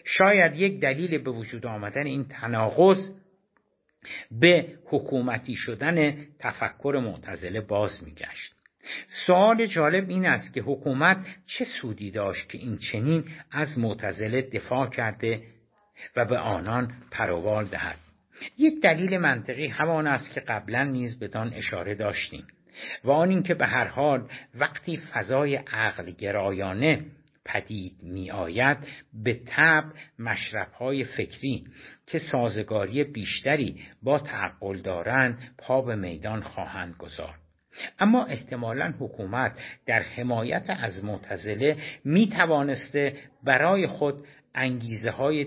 شاید 0.05 0.57
یک 0.57 0.81
دلیل 0.81 1.18
به 1.18 1.31
وجود 1.31 1.66
آمدن 1.66 2.07
این 2.07 2.25
تناقض 2.25 3.11
به 4.31 4.66
حکومتی 4.87 5.57
شدن 5.57 6.27
تفکر 6.38 7.01
معتزله 7.05 7.61
باز 7.61 8.05
میگشت. 8.05 8.54
سوال 9.27 9.66
جالب 9.66 10.09
این 10.09 10.27
است 10.27 10.55
که 10.55 10.62
حکومت 10.62 11.27
چه 11.47 11.64
سودی 11.64 12.11
داشت 12.11 12.49
که 12.49 12.59
این 12.59 12.79
چنین 12.79 13.25
از 13.51 13.79
معتزله 13.79 14.42
دفاع 14.42 14.90
کرده 14.90 15.42
و 16.16 16.25
به 16.25 16.38
آنان 16.38 16.92
پروال 17.11 17.64
دهد. 17.64 17.99
یک 18.59 18.83
دلیل 18.83 19.18
منطقی 19.18 19.66
همان 19.66 20.07
است 20.07 20.33
که 20.33 20.40
قبلا 20.40 20.83
نیز 20.85 21.18
بدان 21.18 21.53
اشاره 21.55 21.94
داشتیم 21.94 22.47
و 23.05 23.11
آن 23.11 23.29
اینکه 23.29 23.55
به 23.55 23.66
هر 23.66 23.87
حال 23.87 24.29
وقتی 24.55 24.97
فضای 24.97 25.57
عقل 25.57 26.11
گرایانه 26.11 27.05
پدید 27.44 28.03
می 28.03 28.31
آید 28.31 28.79
به 29.25 29.40
طب 29.47 29.85
مشرب 30.18 30.73
های 30.73 31.05
فکری 31.05 31.64
که 32.07 32.18
سازگاری 32.18 33.05
بیشتری 33.05 33.83
با 34.03 34.18
تعقل 34.18 34.79
دارند 34.79 35.55
پا 35.59 35.83
به 35.83 35.97
میدان 35.97 36.42
خواهند 36.42 36.97
گذارد 36.97 37.43
اما 37.99 38.25
احتمالا 38.25 38.95
حکومت 38.99 39.53
در 39.87 40.03
حمایت 40.03 40.65
از 40.69 41.05
معتزله 41.05 41.77
می 42.05 42.29
توانسته 42.29 43.17
برای 43.45 43.87
خود 43.87 44.15
انگیزه 44.55 45.11
های 45.11 45.47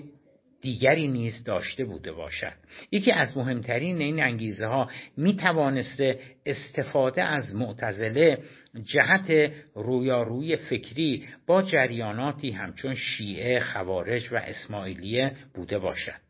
دیگری 0.61 1.07
نیز 1.07 1.43
داشته 1.43 1.85
بوده 1.85 2.11
باشد. 2.11 2.53
یکی 2.91 3.11
از 3.11 3.37
مهمترین 3.37 4.01
این 4.01 4.23
انگیزه 4.23 4.65
ها 4.65 4.89
می 5.17 5.35
توانسته 5.35 6.19
استفاده 6.45 7.23
از 7.23 7.55
معتزله 7.55 8.37
جهت 8.83 9.51
رویاروی 9.75 10.55
فکری 10.55 11.27
با 11.47 11.61
جریاناتی 11.61 12.51
همچون 12.51 12.95
شیعه 12.95 13.59
خوارج 13.59 14.33
و 14.33 14.35
اسماعیلیه 14.35 15.35
بوده 15.53 15.79
باشد. 15.79 16.27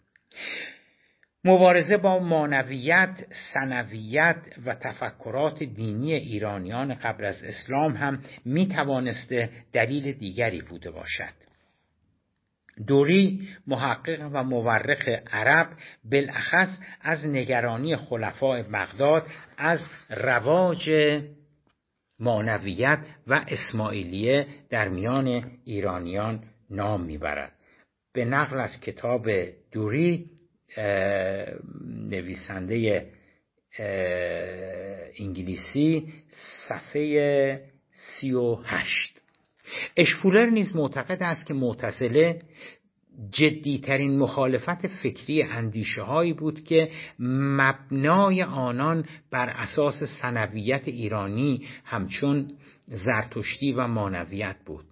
مبارزه 1.48 1.98
با 1.98 2.20
مانویت، 2.20 3.26
سنویت 3.54 4.38
و 4.66 4.76
تفکرات 4.76 5.64
دینی 5.64 6.14
ایرانیان 6.14 6.94
قبل 6.94 7.26
از 7.26 7.44
اسلام 7.44 7.92
هم 7.92 8.20
می 8.46 8.68
توانسته 8.68 9.50
دلیل 9.74 10.12
دیگری 10.12 10.62
بوده 10.62 10.92
باشد. 10.92 11.34
دوری 12.88 13.48
محقق 13.68 14.30
و 14.34 14.44
مورخ 14.44 15.10
عرب 15.32 15.68
بالاخص 16.12 16.80
از 17.02 17.26
نگرانی 17.26 17.96
خلفاء 17.96 18.64
بغداد 18.64 19.28
از 19.58 19.80
رواج 20.10 20.90
مانویت 22.20 23.00
و 23.28 23.46
اسماعیلیه 23.48 24.48
در 24.70 24.90
میان 24.90 25.52
ایرانیان 25.66 26.44
نام 26.70 27.02
می‌برد 27.02 27.52
به 28.14 28.26
نقل 28.26 28.60
از 28.60 28.80
کتاب 28.80 29.30
دوری 29.72 30.37
نویسنده 32.10 33.08
انگلیسی 35.19 36.13
صفحه 36.67 37.62
سی 37.91 38.32
و 38.32 38.56
هشت. 38.56 39.21
اشفولر 39.97 40.45
نیز 40.45 40.75
معتقد 40.75 41.23
است 41.23 41.45
که 41.45 41.53
معتزله 41.53 42.39
جدیترین 43.30 44.19
مخالفت 44.19 44.88
فکری 44.88 45.43
اندیشه 45.43 46.01
هایی 46.01 46.34
بود 46.34 46.63
که 46.63 46.91
مبنای 47.19 48.43
آنان 48.43 49.06
بر 49.32 49.49
اساس 49.49 50.03
سنویت 50.21 50.88
ایرانی 50.88 51.67
همچون 51.86 52.51
زرتشتی 52.88 53.71
و 53.71 53.88
مانویت 53.88 54.56
بود. 54.65 54.86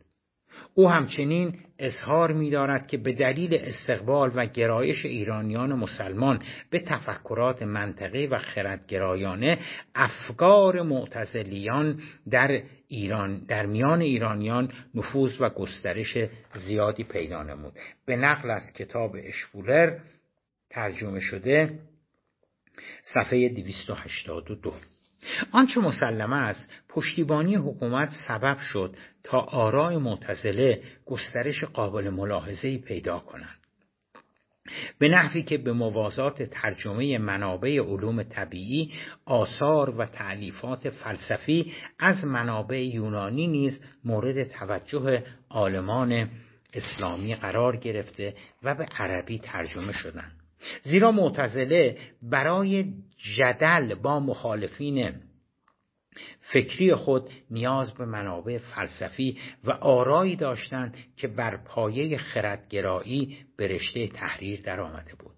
او 0.74 0.90
همچنین 0.90 1.54
اظهار 1.80 2.34
می 2.34 2.50
دارد 2.50 2.88
که 2.88 2.98
به 2.98 3.14
دلیل 3.14 3.54
استقبال 3.54 4.32
و 4.36 4.46
گرایش 4.46 5.06
ایرانیان 5.06 5.74
مسلمان 5.74 6.44
به 6.70 6.80
تفکرات 6.80 7.62
منطقی 7.62 8.28
و 8.28 8.38
خردگرایانه 8.38 9.60
افکار 9.96 10.82
معتزلیان 10.82 12.00
در 12.30 12.62
ایران 12.88 13.46
در 13.48 13.66
میان 13.66 14.02
ایرانیان 14.02 14.72
نفوذ 14.96 15.42
و 15.42 15.50
گسترش 15.50 16.18
زیادی 16.54 17.04
پیدا 17.04 17.44
نمود. 17.44 17.74
به 18.06 18.16
نقل 18.16 18.50
از 18.50 18.74
کتاب 18.74 19.16
اشفولر 19.24 19.98
ترجمه 20.70 21.20
شده 21.20 21.80
صفحه 23.04 23.50
282 23.50 24.74
آنچه 25.52 25.80
مسلمه 25.82 26.36
است 26.36 26.72
پشتیبانی 26.90 27.56
حکومت 27.56 28.10
سبب 28.28 28.58
شد 28.60 28.96
تا 29.24 29.40
آرای 29.40 29.98
معتزله 29.98 30.84
گسترش 31.06 31.64
قابل 31.64 32.10
ملاحظه‌ای 32.10 32.78
پیدا 32.78 33.20
کنند. 33.20 33.60
به 35.00 35.10
نحوی 35.10 35.44
که 35.44 35.58
به 35.58 35.74
موازات 35.74 36.44
ترجمه 36.44 37.18
منابع 37.18 37.80
علوم 37.80 38.24
طبیعی 38.24 38.94
آثار 39.26 39.90
و 39.90 40.06
تعلیفات 40.06 40.90
فلسفی 40.90 41.74
از 42.00 42.26
منابع 42.26 42.86
یونانی 42.86 43.48
نیز 43.48 43.82
مورد 44.04 44.44
توجه 44.44 45.24
عالمان 45.50 46.30
اسلامی 46.74 47.36
قرار 47.36 47.78
گرفته 47.78 48.36
و 48.64 48.76
به 48.76 48.86
عربی 49.00 49.40
ترجمه 49.40 49.94
شدند. 49.94 50.35
زیرا 50.84 51.12
معتزله 51.12 51.98
برای 52.22 52.94
جدل 53.38 53.96
با 53.96 54.20
مخالفین 54.20 55.14
فکری 56.40 56.96
خود 56.96 57.30
نیاز 57.52 57.94
به 57.94 58.06
منابع 58.06 58.58
فلسفی 58.58 59.38
و 59.64 59.72
آرایی 59.72 60.36
داشتند 60.36 60.98
که 61.18 61.28
بر 61.28 61.58
پایه 61.58 62.18
خردگرایی 62.18 63.38
به 63.58 63.68
رشته 63.68 64.08
تحریر 64.08 64.62
درآمده 64.62 65.16
بود. 65.20 65.32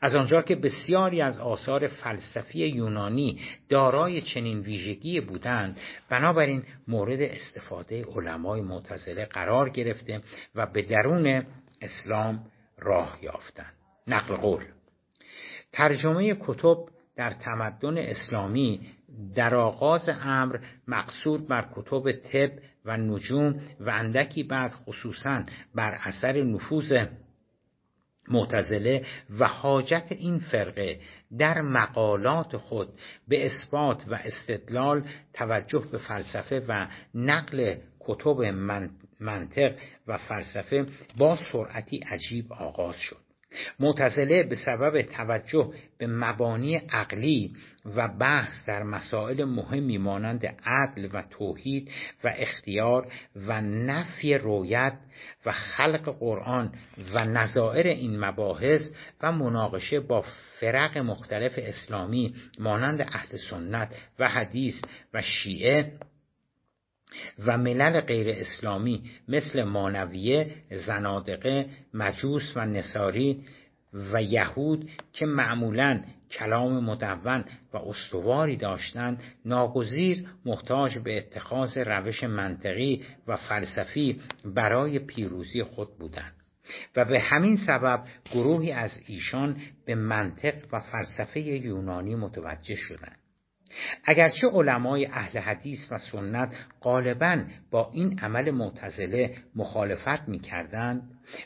از 0.00 0.14
آنجا 0.14 0.42
که 0.42 0.56
بسیاری 0.56 1.20
از 1.20 1.38
آثار 1.38 1.86
فلسفی 1.86 2.58
یونانی 2.58 3.40
دارای 3.68 4.20
چنین 4.20 4.60
ویژگی 4.60 5.20
بودند 5.20 5.80
بنابراین 6.08 6.62
مورد 6.88 7.20
استفاده 7.20 8.04
علمای 8.04 8.60
معتزله 8.60 9.24
قرار 9.24 9.70
گرفته 9.70 10.22
و 10.54 10.66
به 10.66 10.82
درون 10.82 11.46
اسلام 11.82 12.44
راه 12.78 13.18
یافتند. 13.22 13.77
نقل 14.08 14.36
قول. 14.36 14.64
ترجمه 15.72 16.34
کتب 16.40 16.76
در 17.16 17.30
تمدن 17.30 17.98
اسلامی 17.98 18.80
در 19.34 19.54
آغاز 19.54 20.08
امر 20.22 20.58
مقصود 20.88 21.48
بر 21.48 21.68
کتب 21.76 22.12
طب 22.12 22.50
و 22.84 22.96
نجوم 22.96 23.60
و 23.80 23.90
اندکی 23.90 24.42
بعد 24.42 24.72
خصوصا 24.72 25.42
بر 25.74 25.96
اثر 26.04 26.42
نفوذ 26.42 27.04
معتزله 28.28 29.06
و 29.38 29.46
حاجت 29.46 30.06
این 30.10 30.38
فرقه 30.38 31.00
در 31.38 31.60
مقالات 31.60 32.56
خود 32.56 32.88
به 33.28 33.46
اثبات 33.46 34.04
و 34.08 34.14
استدلال 34.14 35.08
توجه 35.32 35.84
به 35.92 35.98
فلسفه 35.98 36.64
و 36.68 36.86
نقل 37.14 37.76
کتب 38.00 38.40
منطق 39.20 39.74
و 40.06 40.18
فلسفه 40.18 40.86
با 41.18 41.38
سرعتی 41.52 41.98
عجیب 41.98 42.52
آغاز 42.52 42.96
شد. 42.96 43.27
معتزله 43.80 44.42
به 44.42 44.56
سبب 44.56 45.02
توجه 45.02 45.72
به 45.98 46.06
مبانی 46.06 46.76
عقلی 46.76 47.56
و 47.96 48.08
بحث 48.08 48.66
در 48.66 48.82
مسائل 48.82 49.44
مهمی 49.44 49.98
مانند 49.98 50.46
عدل 50.66 51.08
و 51.12 51.22
توحید 51.30 51.90
و 52.24 52.32
اختیار 52.38 53.12
و 53.36 53.60
نفی 53.60 54.34
رویت 54.34 54.94
و 55.46 55.52
خلق 55.52 56.18
قرآن 56.18 56.72
و 57.14 57.24
نظائر 57.24 57.86
این 57.86 58.20
مباحث 58.24 58.82
و 59.22 59.32
مناقشه 59.32 60.00
با 60.00 60.24
فرق 60.60 60.98
مختلف 60.98 61.52
اسلامی 61.56 62.34
مانند 62.58 63.00
اهل 63.00 63.36
سنت 63.50 63.94
و 64.18 64.28
حدیث 64.28 64.74
و 65.14 65.22
شیعه 65.22 65.92
و 67.46 67.58
ملل 67.58 68.00
غیر 68.00 68.28
اسلامی 68.28 69.02
مثل 69.28 69.62
مانویه، 69.62 70.54
زنادقه، 70.86 71.66
مجوس 71.94 72.52
و 72.56 72.66
نصاری 72.66 73.44
و 73.92 74.22
یهود 74.22 74.90
که 75.12 75.26
معمولا 75.26 76.02
کلام 76.30 76.84
مدون 76.84 77.44
و 77.72 77.76
استواری 77.76 78.56
داشتند 78.56 79.22
ناگزیر 79.44 80.26
محتاج 80.44 80.98
به 80.98 81.18
اتخاذ 81.18 81.78
روش 81.78 82.24
منطقی 82.24 83.04
و 83.26 83.36
فلسفی 83.36 84.20
برای 84.44 84.98
پیروزی 84.98 85.62
خود 85.62 85.98
بودند. 85.98 86.32
و 86.96 87.04
به 87.04 87.20
همین 87.20 87.56
سبب 87.66 88.04
گروهی 88.32 88.72
از 88.72 89.00
ایشان 89.06 89.56
به 89.86 89.94
منطق 89.94 90.54
و 90.72 90.80
فلسفه 90.80 91.40
یونانی 91.40 92.14
متوجه 92.14 92.74
شدند. 92.74 93.17
اگرچه 94.04 94.46
علمای 94.48 95.06
اهل 95.06 95.38
حدیث 95.38 95.92
و 95.92 95.98
سنت 95.98 96.56
غالبا 96.82 97.44
با 97.70 97.90
این 97.92 98.18
عمل 98.18 98.50
معتزله 98.50 99.36
مخالفت 99.56 100.28
می 100.28 100.38
کردند 100.38 101.02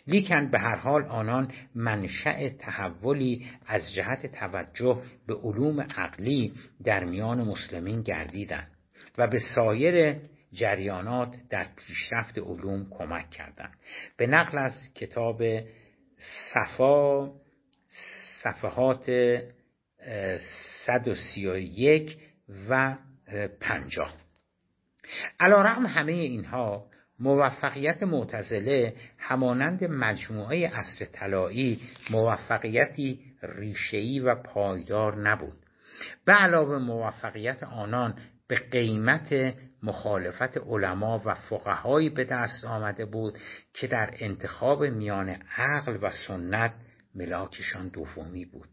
لیکن 0.06 0.50
به 0.50 0.58
هر 0.58 0.76
حال 0.76 1.04
آنان 1.04 1.52
منشأ 1.74 2.48
تحولی 2.48 3.46
از 3.66 3.92
جهت 3.94 4.26
توجه 4.26 5.02
به 5.26 5.34
علوم 5.34 5.80
عقلی 5.80 6.52
در 6.84 7.04
میان 7.04 7.48
مسلمین 7.48 8.02
گردیدند 8.02 8.70
و 9.18 9.26
به 9.26 9.38
سایر 9.54 10.16
جریانات 10.52 11.36
در 11.50 11.66
پیشرفت 11.76 12.38
علوم 12.38 12.86
کمک 12.90 13.30
کردند. 13.30 13.74
به 14.16 14.26
نقل 14.26 14.58
از 14.58 14.72
کتاب 14.94 15.42
صفا 16.52 17.30
صفحات 18.42 19.10
131 20.86 22.16
و 22.70 22.96
50 23.60 24.12
علا 25.40 25.62
رقم 25.62 25.86
همه 25.86 26.12
اینها 26.12 26.86
موفقیت 27.20 28.02
معتزله 28.02 28.94
همانند 29.18 29.84
مجموعه 29.84 30.70
اصر 30.74 31.04
طلایی 31.04 31.80
موفقیتی 32.10 33.20
ریشهی 33.42 34.20
و 34.20 34.34
پایدار 34.34 35.28
نبود. 35.28 35.58
به 36.24 36.32
علاوه 36.32 36.78
موفقیت 36.78 37.62
آنان 37.62 38.14
به 38.48 38.56
قیمت 38.70 39.54
مخالفت 39.82 40.58
علما 40.58 41.22
و 41.24 41.34
فقهایی 41.34 42.08
به 42.08 42.24
دست 42.24 42.64
آمده 42.64 43.04
بود 43.04 43.38
که 43.74 43.86
در 43.86 44.14
انتخاب 44.18 44.84
میان 44.84 45.28
عقل 45.56 45.98
و 46.02 46.10
سنت 46.10 46.72
ملاکشان 47.14 47.88
دومی 47.88 48.44
بود. 48.44 48.68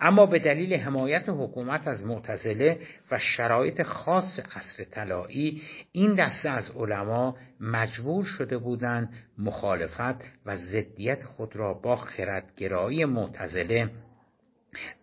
اما 0.00 0.26
به 0.26 0.38
دلیل 0.38 0.74
حمایت 0.74 1.24
حکومت 1.28 1.88
از 1.88 2.06
معتزله 2.06 2.78
و 3.10 3.18
شرایط 3.18 3.82
خاص 3.82 4.40
عصر 4.54 4.84
طلایی 4.84 5.62
این 5.92 6.14
دسته 6.14 6.48
از 6.48 6.70
علما 6.76 7.36
مجبور 7.60 8.24
شده 8.24 8.58
بودند 8.58 9.12
مخالفت 9.38 10.24
و 10.46 10.56
ضدیت 10.56 11.24
خود 11.24 11.56
را 11.56 11.74
با 11.74 11.96
خردگرایی 11.96 13.04
معتزله 13.04 13.90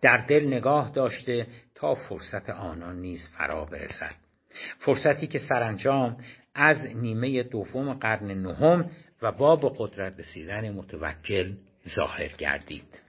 در 0.02 0.16
دل 0.16 0.46
نگاه 0.46 0.90
داشته 0.90 1.46
تا 1.74 1.94
فرصت 1.94 2.50
آنان 2.50 3.00
نیز 3.00 3.28
فرا 3.38 3.64
برسد. 3.64 4.14
فرصتی 4.78 5.26
که 5.26 5.38
سرانجام 5.38 6.16
از 6.54 6.96
نیمه 6.96 7.42
دوم 7.42 7.94
قرن 7.94 8.26
نهم 8.26 8.90
و 9.22 9.32
باب 9.32 9.74
قدرت 9.78 10.18
رسیدن 10.18 10.70
متوکل 10.70 11.52
ظاهر 11.88 12.28
گردید. 12.28 13.07